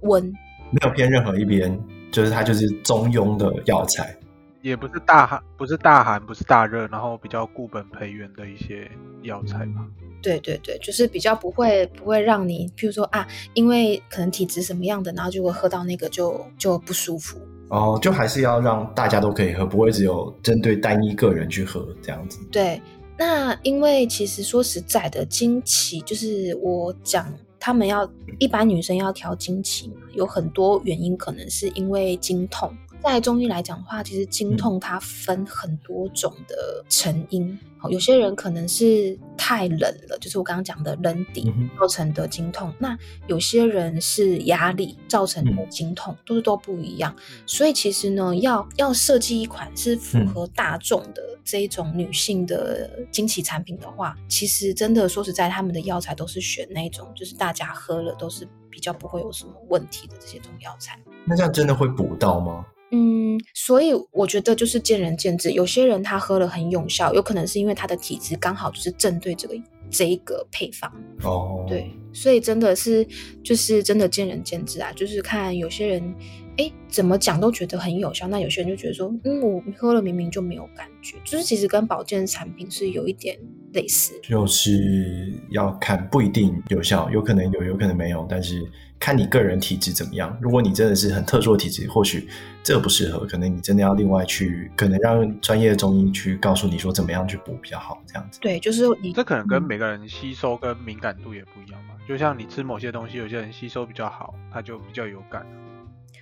[0.00, 0.24] 温，
[0.70, 1.78] 没有偏任何一边，
[2.10, 4.16] 就是它就是中庸的药材。
[4.62, 8.90] 也不是大寒，不是大寒，不是大热，然后比较固本培元的一些
[9.22, 9.86] 药材吧。
[10.20, 17.38] 对对对，就是比较不会不会让你，譬如说啊，因为可能体质什么样的，然后就会喝到那个就就不舒服。
[17.68, 22.38] 哦，就还是要让大家都可以喝，不会只有针对单一个人去喝这样子。
[22.50, 22.80] 对，
[23.18, 32.72] 那因为其实说实在的，经期就是我讲他们要一般女生要调经期嘛，有很多原因，可能是因为经痛。
[33.02, 37.56] 在中医来讲的话，其实经痛它分很多种的成因。
[37.78, 42.68] 好、嗯，有些人可能是太冷了，就是我刚刚讲的冷底造成的经痛。
[42.70, 47.14] 嗯、那有些人是压力造成的经痛，嗯、都是都不一样。
[47.46, 60.98] 所以其实呢，要要设计一款是符合大众的这一种女性的经期产品的话，其实真的说实在，他们的药材都是选那种就是大家喝了都是比较不会有什么问题的这些中药材。
[61.24, 62.64] 那这样真的会补到吗？
[62.96, 65.50] 嗯，所以我觉得就是见仁见智。
[65.50, 69.54] 有些人他喝了很有效，有可能是因为他的体质刚好就是正对这个
[69.90, 70.90] 这一个配方。
[71.22, 73.06] 哦，对，所以真的是
[73.44, 74.90] 就是真的见仁见智啊。
[74.92, 76.14] 就是看有些人，
[76.56, 81.16] 哎，怎么讲都觉得很有效，那有些人就觉得说，嗯，我喝了明明就没有感觉。
[81.24, 83.38] 就是其实跟保健产品是有一点
[83.76, 88.66] 类似，就是要看不一定有效，有可能有，有可能没有，但是。
[88.98, 90.34] 看你个人体质怎么样。
[90.40, 92.26] 如果你真的是很特殊的体质，或许
[92.62, 98.40] 这个不适合，可能你真的要另外去，可能让专业的中医去告诉你说怎么样去补比较好，这样子。
[98.40, 101.94] 对，就是你这可能跟每个人吸收跟敏感度也不一样吧。
[102.08, 105.46] 就像你吃某些东西，有些人吸收比较好，他就比较有感。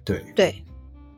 [0.05, 0.57] 对对，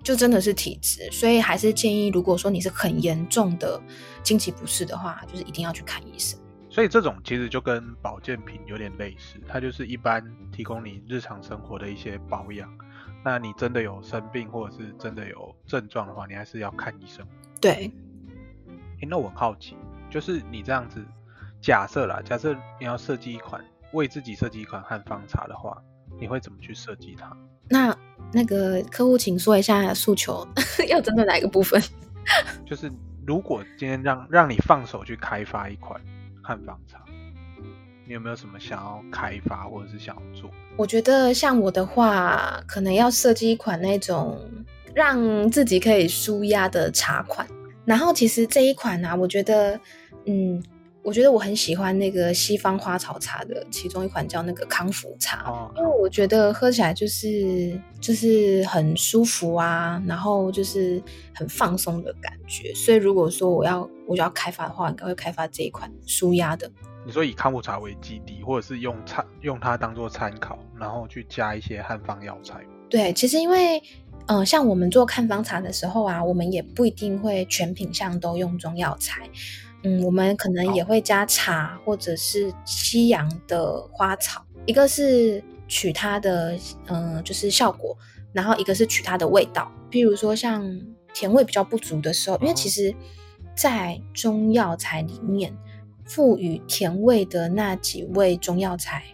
[0.07, 3.83] 就真的是体质，所以还是建议，如果说你是很严重的
[4.23, 6.39] 经期不适的话，就是一定要去看医生。
[6.71, 12.73] 所以这种其实就跟保健品有点类似，它就是一般提供你日常生活的一些保养。
[13.25, 17.27] 那你真的有生病或者是真的有症状的话，你还是要看医生。
[17.61, 17.91] 对。
[19.01, 19.77] 欸，那我很好奇，
[20.09, 21.05] 就是你这样子
[21.61, 23.61] 假设啦，假设你要设计一款
[23.93, 25.83] 为自己设计一款汉方茶的话，
[26.21, 27.37] 你会怎么去设计它？
[27.69, 27.93] 那
[28.37, 30.47] 那个客户，请说一下诉求，
[30.87, 31.83] 要针对哪一个部分？
[32.69, 32.93] 就是
[33.27, 35.99] 如果今天让让你放手去开发一款。
[36.43, 37.01] 汉方茶，
[38.07, 40.49] 你有没有什么想要开发或者是想要做？
[40.77, 44.41] 我觉得像我的话，可能要设计一款那种
[44.95, 47.45] 让自己可以舒压的茶款。
[47.85, 49.81] 然后其实这一款呢、啊，我觉得，
[50.27, 50.63] 嗯。
[51.07, 61.01] 我觉得我很喜欢那个西方花草茶的其中一款叫那个康复茶，哦，因为我觉得喝起来就是就是很舒服啊，然后就是
[61.33, 62.75] 很放松的感觉。
[62.75, 66.69] 所以如果说我要我就要开发的话，应该会开发这一款舒压的。
[67.07, 72.61] 你说以康复茶为基底，或者是用参用它当做参考，然后去加一些汉方药材。
[72.91, 73.79] 对，其实因为
[74.27, 79.31] 嗯、呃，像我们做看方茶的时候啊，我们也不一定会全品项都用中药材。
[79.83, 86.57] 嗯，我们可能也会加茶或者是西洋的花草，一个是取它的
[86.87, 87.97] 嗯、呃，就是效果，
[88.33, 89.71] 然后一个是取它的味道。
[89.91, 90.81] 譬如说像
[91.15, 92.95] 甜味比较不足的时候，因为其实，
[93.55, 95.57] 在中药材里面，
[96.05, 99.05] 赋予甜味的那几味中药材，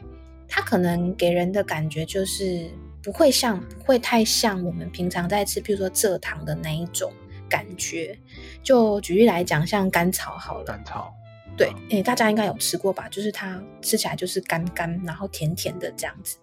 [0.49, 2.71] 它可能给人的感觉就是
[3.03, 7.13] 不会像，不会太像我们平常在吃，譬如说蔗糖的那一种。
[7.53, 8.19] 感觉，
[8.63, 11.13] 就举例来讲，像甘草好了，甘草，
[11.55, 13.07] 对，大家应该有吃过吧？
[13.11, 16.39] 就是它吃起来就是干干，然后甜甜的这样子。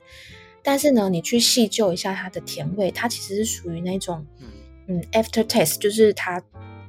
[0.62, 4.48] 但是呢，你去细究一下它的甜味，它其实是属于那种，嗯，
[4.88, 6.40] 嗯，after taste，就是它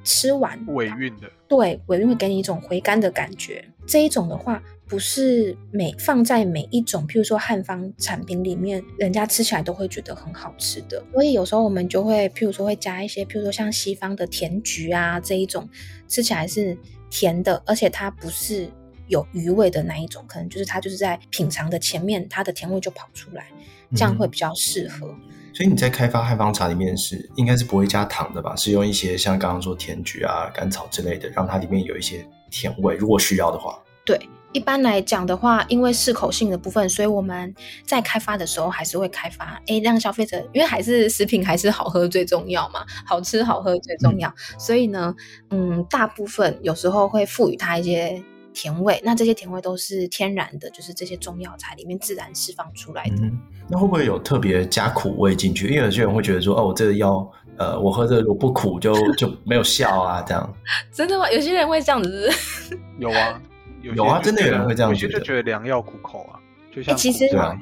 [0.04, 3.64] 吃完尾韵的，对，尾韵会给你一种回甘的感觉。
[3.86, 4.62] 这一种的话。
[4.90, 11.00] 不是每放在每一种，譬如说汉方产品里面，人家吃起来都会觉得很好吃的。
[11.12, 15.68] 所以有时候我们就会，譬如说会加一些，譬如说像西方的甜菊啊这一种，
[16.08, 16.76] 吃起来是
[17.08, 18.68] 甜的，而且它不是
[19.06, 23.46] 有余味的那一种，可能就是它就是在品尝的前面，它的甜味就跑出来，
[23.94, 25.06] 这样会比较适合。
[25.06, 25.20] 嗯。
[25.60, 28.56] 所以你在开发汉方茶里面是应该是不会加糖的吧？
[28.56, 33.78] 是用一些像刚刚说甜菊啊、甘草之类的，让它里面有一些甜味，如果需要的话。
[34.02, 34.18] 对。
[34.52, 37.54] 一般来讲的话，因为适口性的部分，所以我们
[37.86, 45.14] 在开发的时候还是会开发，诶，让消费者，因为还是食品还是好喝最重要嘛，好吃好喝最重要，嗯、所以呢，
[45.50, 48.20] 嗯，大部分有时候会赋予它一些
[48.52, 53.16] 甜味，那这些甜味都是天然的，就是这些中药材里面自然释放出来的。
[53.22, 53.38] 嗯、
[53.68, 55.68] 那会不会有特别加苦味进去？
[55.68, 60.54] 因为有些人会觉得说，哦，我这个药，呃，我喝这个如果不苦就 就没有效啊，这样。
[60.92, 61.30] 真的吗？
[61.30, 62.78] 有些人会这样子是是？
[62.98, 63.40] 有啊。
[63.82, 66.38] 有，有啊，真的有人会这样觉得，有些就觉得良药苦口啊，
[66.74, 67.58] 就像其实一样。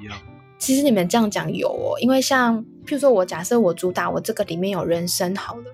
[0.58, 5.64] 其实你们这样讲有哦，因为像譬如说我假设我主打我这个里面有人参好了，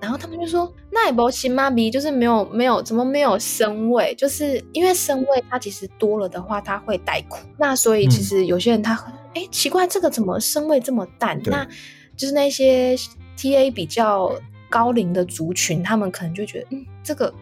[0.00, 1.70] 然后他们就说那也不行吗？
[1.70, 7.38] 比就是没有没有怎么没有生味，就是因为生味它其实多了的话，它会带苦。
[7.56, 8.94] 那所以其实有些人他
[9.34, 11.40] 哎、嗯、奇怪，这个怎么生味这么淡？
[11.44, 11.66] 那
[12.16, 12.96] 就是那些
[13.36, 14.32] TA 比较
[14.68, 17.32] 高龄的族群，他们可能就觉得嗯这个。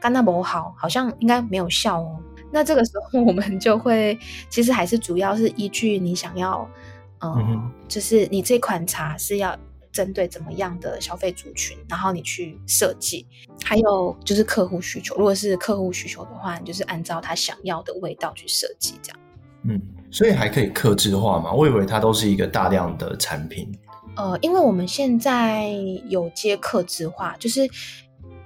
[0.00, 2.20] 干那不好，好像应该没有效哦。
[2.52, 4.16] 那这个时候我们就会，
[4.48, 6.70] 其实还是主要是依据你想要，
[7.18, 9.58] 呃、嗯，就是你这款茶是要
[9.98, 13.26] 针对怎么样的消费族群，然后你去设计。
[13.64, 19.18] 还有就是客户需求，如果是客户需求的话，你就是按照他想要的味道去设计这样。
[19.64, 21.52] 嗯，所以还可以克制化嘛？
[21.52, 23.68] 我以为它都是一个大量的产品。
[24.14, 25.68] 呃，因为我们现在
[26.08, 27.68] 有接克制化，就是。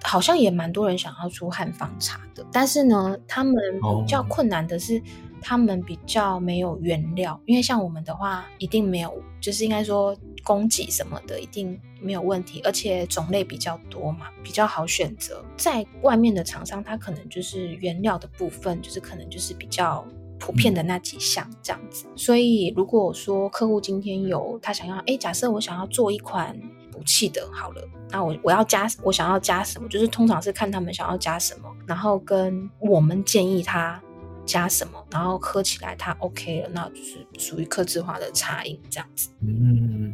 [0.05, 3.55] 好像也蛮多人想要出汉方茶的，但是呢，他们
[4.01, 5.01] 比较困难的是，
[5.41, 7.41] 他们比较没有原料。
[7.47, 15.45] 因为像我们的话，一定没有，就是应该说供给什么的一定没有问题，而且种类比较多嘛，比较好选择。
[15.57, 20.07] 在外面的厂商，它可能就是原料的部分，就是可能就是比较
[20.39, 22.07] 普遍的那几项这样子。
[22.17, 26.59] 所以如果说客户今天有他想要，哎，假设我想要做一款。
[26.93, 29.89] 补气的，好了，那我我要加，我想要加什么？
[29.89, 34.01] 就是通常是看他们想要加什么，然后跟我们建议他
[34.45, 39.31] 加什么，然后喝起来他 OK 了，那就是属于客制化的茶饮这样子。
[39.41, 40.13] 嗯，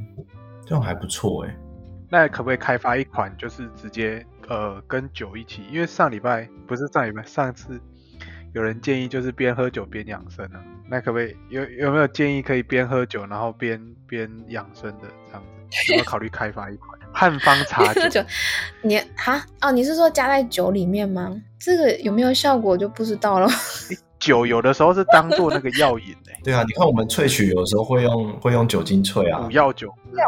[0.68, 1.56] 这样还不错哎。
[2.10, 5.62] 那可不可以开发一款，就是直接呃跟酒一起？
[5.72, 7.80] 因为上礼拜不是上礼拜，上次
[8.52, 10.62] 有人建议就是边喝酒边养生啊。
[10.90, 15.92] 那可不可以有有没有建议可以边喝酒然后边边养生的这样子？
[15.92, 18.22] 有没有考虑开发一款汉方茶酒？
[18.82, 21.34] 你哈哦，你是说加在酒里面吗？
[21.58, 23.48] 这个有没有效果就不知道了。
[24.18, 26.40] 酒有的时候是当做那个药引哎。
[26.44, 29.88] 对啊，你看我们萃取有时候会用会用酒精萃啊，补药酒。
[30.14, 30.24] 药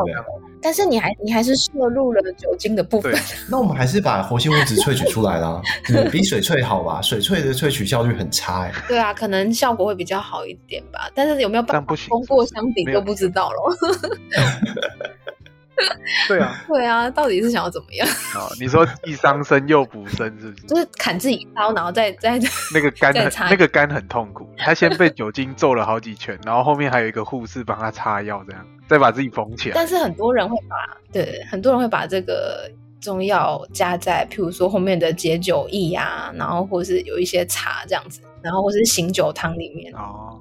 [0.62, 3.14] 但是你还你还是摄入了酒精的部分。
[3.50, 5.60] 那我们还是把活性物质萃取出来了，
[6.12, 7.00] 比水萃好吧？
[7.00, 8.72] 水萃的萃取效率很差哎。
[8.86, 13.56] 对啊，可能效果会比较好一点吧，但是有没有办法通过相比就不知道了。
[16.28, 18.06] 对啊，对啊，到底是想要怎么样？
[18.34, 20.62] 哦，你说既伤身又补身，是不是？
[20.68, 22.38] 就是砍自己一刀，然后再再
[22.72, 29.74] 那个肝很那个肝很痛苦，他先被酒精揍了好几拳，然后后面还有一个护士帮他擦药，这样再把自己缝起来。
[29.74, 30.76] 但是很多人会把
[31.12, 32.70] 对很多人会把这个
[33.00, 40.38] 中药加在，譬如说后面的解酒液啊，然后或是有一些茶这样子，然后或是醒酒汤里面哦，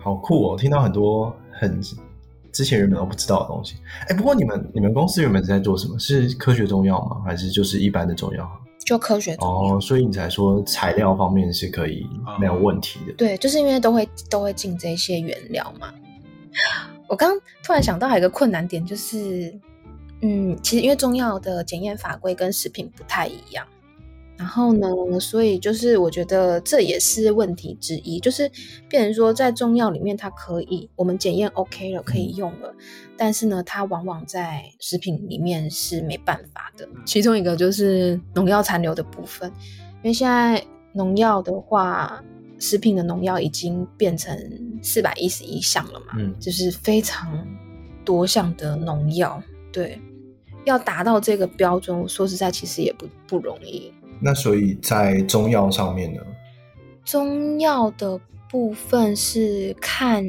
[0.00, 0.58] 好酷哦！
[0.58, 1.80] 听到很多很。
[2.52, 3.76] 之前原本都不知道的东西，
[4.08, 5.98] 哎，不过你们你们公司原本是在做什么？
[5.98, 7.22] 是科学中药吗？
[7.24, 8.48] 还是就是一般的中药？
[8.84, 9.34] 就科学。
[9.40, 12.06] 哦，所以你才说材料方面是可以
[12.38, 13.12] 没有问题的。
[13.14, 15.94] 对，就是因为都会都会进这些原料嘛。
[17.08, 17.32] 我刚
[17.62, 19.52] 突然想到还有一个困难点，就是
[20.20, 23.66] 嗯，其实因为中药的检验法规跟食品不太一样。
[24.42, 24.88] 然后呢，
[25.20, 28.50] 所以就是我觉得这也是问题之一，就是
[28.88, 32.74] 变成说在中药里面它可以我们检验 OK 了，可以用了，
[33.16, 36.88] 但是呢，它往往在食品里面是没办法的。
[37.06, 39.48] 其中一个就是农药残留的部分，
[40.02, 40.60] 因为现在
[40.92, 42.20] 农药的话，
[42.58, 44.36] 食品的农药已经变成
[44.82, 47.46] 四百一十一项了嘛，嗯，就是非常
[48.04, 49.40] 多项的农药，
[49.72, 50.00] 对，
[50.64, 53.92] 要达到这个标准，说实在，其实也不不容易。
[54.22, 56.20] 那所以在中药上面呢？
[57.04, 60.24] 中药的部分是看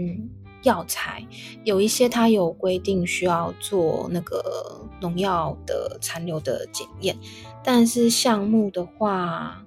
[0.64, 1.24] 药材，
[1.64, 7.16] 有一些它有规定需要做那个农药的残留的检验，
[7.64, 9.64] 但是项目的话，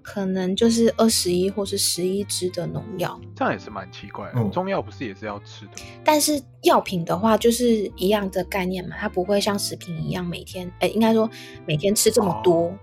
[0.00, 4.32] 可能就是二十一或是十一支的农药，这样也是蛮奇怪的。
[4.36, 5.72] 嗯，中药不是也是要吃的？
[6.02, 11.28] 但是药品的话，就是一样的概念嘛，它不会像食品一样每天，哎，应该说
[11.66, 12.68] 每天吃这么多。
[12.68, 12.78] 哦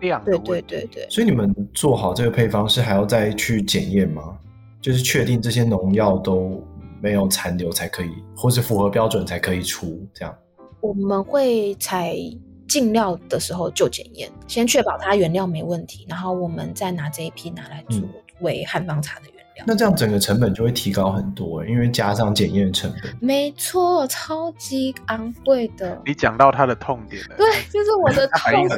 [0.00, 4.36] 量对对对对，所以你们做好这个配方是还要再去检验吗？
[4.80, 6.64] 就是确定这些农药都
[7.00, 10.34] 没有残留才可以，或是符合标准才可以出这样。
[10.80, 12.14] 我们会采
[12.68, 18.00] 进料的时候就检验，先确保它原料没问题，然后我们再拿这一批拿来做
[18.40, 19.64] 为汉方茶的原料。
[19.64, 19.66] 嗯。
[19.66, 23.12] 那这样整个成本就会提高很多，因为加上检验成本。
[23.20, 26.00] 没错，超级昂贵的。
[26.06, 27.36] 你讲到他的痛点了。
[27.36, 28.68] 对，就是我的 痛。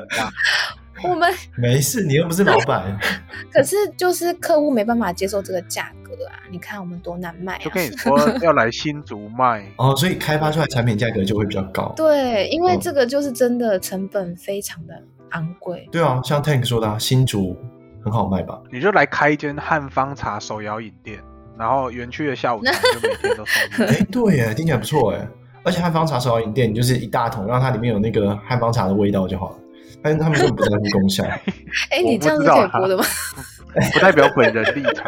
[1.05, 2.99] 我们 没事，你又不是老板。
[3.53, 6.39] 可是就是客户没办法接受这个价格啊！
[6.51, 7.59] 你看我们多难卖啊！
[7.61, 11.93] 就跟你说 要来新竹卖哦，所以开发出来产品价格就会比较高。
[11.97, 14.95] 对，因为这个就是真的成本非常的
[15.31, 15.89] 昂贵。
[15.91, 17.57] 对啊，像 Tank 说的啊，新竹
[18.05, 18.61] 很好卖吧？
[18.71, 21.19] 你就来开一间汉方茶手摇饮店，
[21.59, 23.87] 然后园区的下午茶就每天都送。
[23.87, 25.27] 哎，对耶，听起来不错哎！
[25.63, 29.57] 而且汉方茶手摇饮店，你就是一大桶，让它里面有那个汉方茶的味道就好了。
[30.03, 31.25] 但是他们根本不在乎功效。
[31.91, 33.05] 哎、欸，你这样是可以播的吗？
[33.93, 35.05] 不代表本人立场。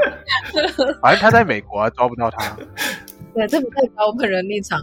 [1.01, 2.57] 反正他在美国啊，抓不到他。
[3.35, 4.81] 对，这不代表我本人立场。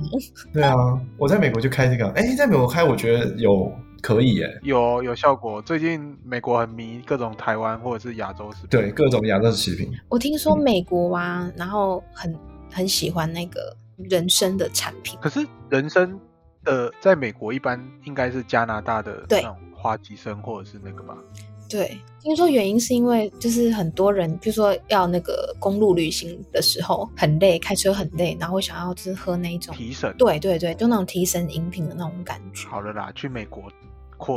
[0.52, 0.76] 对啊，
[1.18, 2.10] 我在美国就开这个。
[2.10, 5.62] 哎、欸，在美国开，我觉得有可以耶，有有效果。
[5.62, 8.70] 最近美国很迷各种台湾或者是亚洲食品。
[8.70, 9.90] 对，各种亚洲食品。
[10.10, 12.36] 我听说美国啊，嗯、然后很
[12.72, 15.18] 很喜欢那个人参的产品。
[15.22, 16.20] 可是人参
[16.66, 19.56] 的在美国一般应该是加拿大的那种。
[19.82, 21.16] 花旗参或者是那个吧，
[21.70, 32.68] 对，听说原因是因为就是很多人，比如说要那个公路旅行的时候很累，开车很累，然后会想要就是喝那种提神，对对对，就那种提神饮品的那种感觉。
[32.68, 33.64] 好了啦，去美国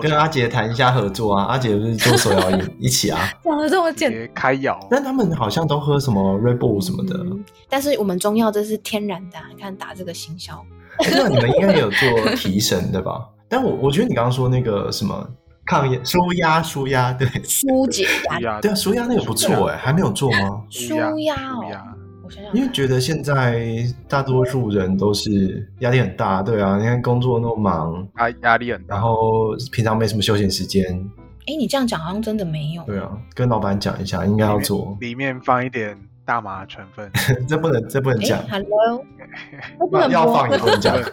[0.00, 10.64] 跟阿杰谈一下合作啊，阿杰不是做手摇饮 一起啊，讲的这么简开药，但他们好像都喝什么 Red Bull 什么的，嗯，但是我们中药这是天然的，你看打这个行销，
[11.10, 13.26] 那你们应该有做提神的吧？
[13.52, 15.28] 但我我觉得你刚刚说那个什么
[15.66, 18.06] 抗压、舒压、舒压，对，舒解
[18.40, 20.62] 压，对啊，舒压那个不错哎，还没有做吗？
[20.70, 21.60] 舒压哦，
[22.24, 30.82] 我想想，因为觉得现在大多数人都是压力很大，对啊，你看工作那么忙，压压力很大，然后平常没什么休闲时间。
[31.46, 32.82] 哎，你这样讲好像真的没有。
[32.84, 35.94] 对啊，跟老板讲一下，应该要做，里面放一点
[36.24, 37.10] 大麻成分，
[37.46, 38.42] 这不能，这不能讲。
[38.48, 39.04] Hello，
[40.10, 40.96] 要放也不能讲。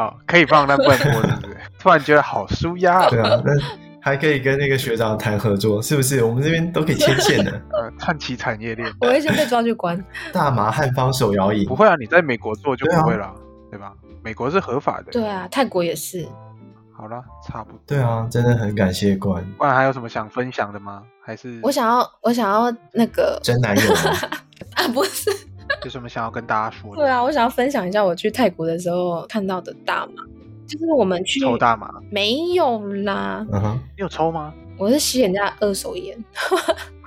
[0.00, 1.56] 哦，可以放，那不能播，是不是？
[1.78, 3.08] 突然觉得好舒压。
[3.10, 3.52] 对啊，那
[4.00, 6.24] 还可以跟那个学长谈合作，是不是？
[6.24, 7.50] 我们这边都可以牵线的。
[7.72, 8.90] 呃，串起产业链。
[9.02, 10.02] 我会先被抓去关。
[10.32, 11.66] 大麻汉方手摇椅。
[11.66, 13.30] 不会啊，你在美国做就不会了，
[13.70, 13.92] 对吧？
[14.22, 15.12] 美国是合法的。
[15.12, 16.26] 对啊，泰国也是。
[16.96, 17.80] 好了，差不多。
[17.86, 19.44] 对啊，真的很感谢关。
[19.58, 21.02] 关还有什么想分享的吗？
[21.22, 23.92] 还是我想要，我想要那个真男友
[24.76, 24.88] 啊？
[24.94, 25.30] 不是。
[25.84, 27.02] 有什么想要跟大家说的？
[27.02, 30.22] 对啊，我想要分享一下我去泰国的时候看到的大麻，
[30.66, 33.46] 就是我们去抽大麻，没有啦。
[33.52, 34.52] 嗯哼，你有抽吗？
[34.78, 36.16] 我是吸人家二手烟。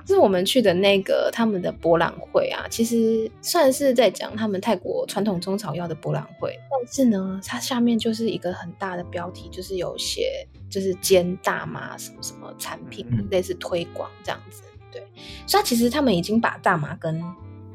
[0.06, 14.62] 就 是我们去的那个他们的博览会啊，其实算是在讲他们泰国传统中草药的博览会，但是呢，它下面就是一个很大的标题，就是有写就是煎大麻什么什么产品，嗯、类似推广这样子。
[14.92, 15.02] 对，
[15.46, 17.20] 所以其实他们已经把大麻跟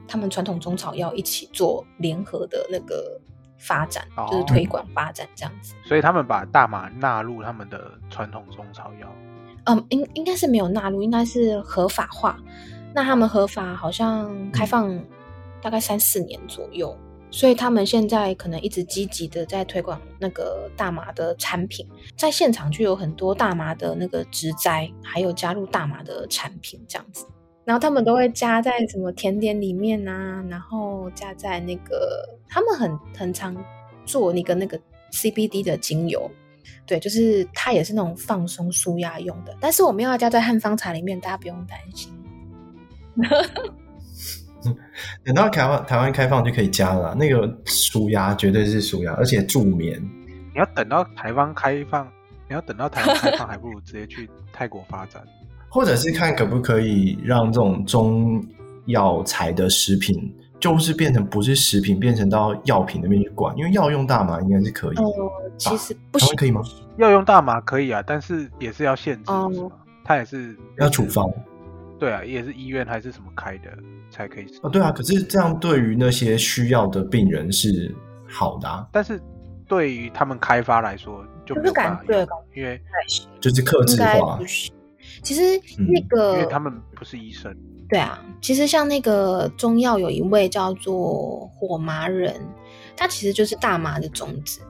[0.09, 3.21] 他们传统中草药一起做联合的那个
[3.59, 5.75] 发展，哦、就是推广发展这样子。
[5.85, 9.07] 所以他们把大麻纳入他们的传统中草药。
[9.65, 12.39] 嗯，应应该是没有纳入，应该是合法化。
[12.91, 14.99] 那他们合法好像开放
[15.61, 21.87] 大概三四年左右，嗯、所以他们现在可能一直积极的在推广那个大麻的产品，
[22.17, 27.27] 在现场就有很多大麻的那个植栽，还有加入大麻的产品这样子。
[27.69, 33.55] 然后他们都会加在什么甜点里面啊，然后加在那个他们很很常
[34.07, 34.75] 做那个那个
[35.11, 36.27] CBD 的精油，
[36.87, 42.11] 对，就是它也是那种放松舒压用的，但是我没有要加在汉方茶里面，大家不用担心。
[45.23, 50.01] 等到台湾台湾开放就可以加了，那个舒压绝对是舒压，而且助眠。
[50.51, 52.11] 你要等到台湾开放，
[52.47, 55.23] 你要等到台湾开放，还不如直接去泰国发展，
[55.69, 58.43] 或者是看可不可以让这种中
[58.85, 64.97] 药材的食品，就是变成不是食品，变成到药品那边去管，因为药用大麻应该是可以。
[64.97, 66.61] 哦、呃，其实不行，可以吗？
[66.97, 69.31] 药用大麻可以啊，但是也是要限制，
[70.03, 71.31] 它也是要处方。
[71.99, 73.69] 对啊，也是医院还是什么开的
[74.09, 77.93] 才可以哦，对啊，可是这样对于那些需要的病人是
[78.27, 79.21] 好的啊，但是
[79.67, 82.81] 对于他们开发来说就没有办法，对，因为
[83.39, 84.39] 就是克制化。
[85.21, 85.41] 其实
[85.77, 87.55] 那个，因为他们不是医生。
[87.87, 92.39] 对啊，其实像那个中药有一味叫做火麻仁，
[92.95, 94.61] 它其实就是大麻的种子。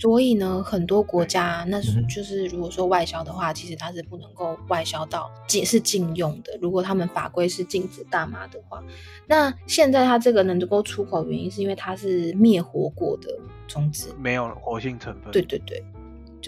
[0.00, 6.56] 所以呢，很多国家那就是如果说外销的话，其实它是不能够外销到禁是禁用的。
[6.60, 8.80] 如果他们法规是禁止大麻的话，
[9.26, 13.28] 那现在它这个能够出口，原因是因为它是灭活过的
[13.66, 15.32] 种子，没有活性成分。
[15.32, 15.82] 对对对，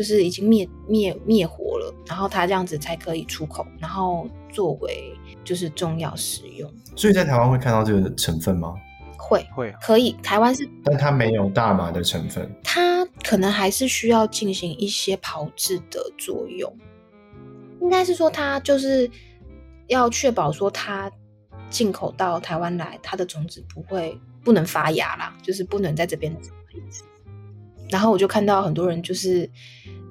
[0.01, 6.73] 就是已经灭灭灭活了，然后它这样子才可以出口，然后作为就是中药使用。
[6.97, 8.75] 所以在台湾会看到这个成分吗？
[9.19, 16.75] 会会可以，台湾是，但它没有大麻的成分，它可能还是需要进行一些炮制的作用。
[17.83, 19.11] 应该是说，它就是
[19.89, 21.13] 要确保说，它
[21.69, 26.51] 进口到台湾来，它的种子不会不能发芽啦，就是不能在这边种。
[27.91, 29.49] 然后我就看到很多人，就是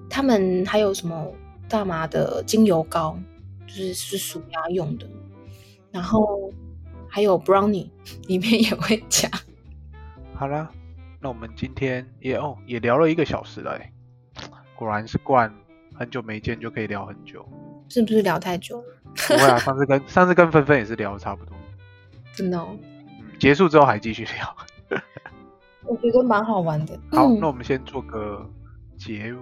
[0.09, 1.31] 他们还有什么
[1.67, 3.17] 大麻的精油膏，
[3.67, 5.07] 就是是舒压用的，
[5.91, 6.51] 然后。
[7.11, 7.89] 还有 brownie
[8.29, 9.27] 里面也会加。
[10.37, 10.69] 好了，
[11.19, 13.91] 那我们今天也哦也聊了一个小时了哎，
[14.75, 15.51] 果然是惯，
[15.95, 17.43] 很久没见就可以聊很久，
[17.89, 19.01] 是不是聊太久了？
[19.27, 21.57] 不会啊，上次跟上次跟芬芬也是聊的差不多。
[22.31, 22.77] 真的哦。
[22.77, 24.55] 嗯，结束之后还继续聊。
[25.89, 26.93] 我觉得蛮好玩的。
[27.11, 28.47] 好，嗯、那我们先做个
[28.97, 29.39] 结尾。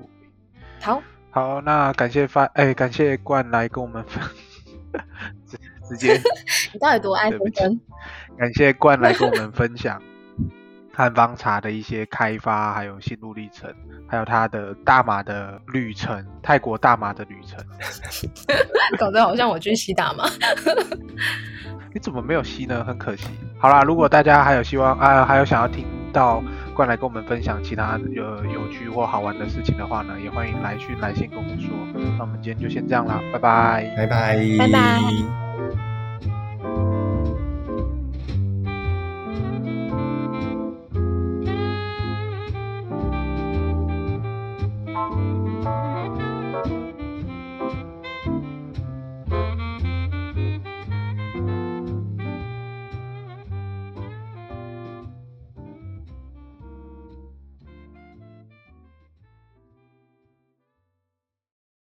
[0.81, 1.01] 好。
[1.29, 4.23] 好，那感谢发哎，感谢冠来跟我们分。
[5.87, 6.19] 直接，
[6.73, 7.79] 你到底多爱分分？
[8.37, 10.01] 感谢冠来跟我们分享
[10.93, 13.71] 汉方茶的一些开发，还有心路历程，
[14.07, 17.63] 还有他的大麻的旅程，泰国大麻的旅程。
[18.97, 20.23] 搞得好像我去吸大麻。
[21.93, 22.83] 你怎么没有吸呢？
[22.83, 23.27] 很可惜。
[23.59, 26.43] 好啦，如果大家还有希望啊，还有想要听到
[26.73, 31.69] 过来跟我们分享其他有有趣或好玩的事情的话呢，也欢迎来讯来信跟我们说。
[32.17, 35.46] 那我们今天就先这样啦，拜拜，拜拜，拜拜。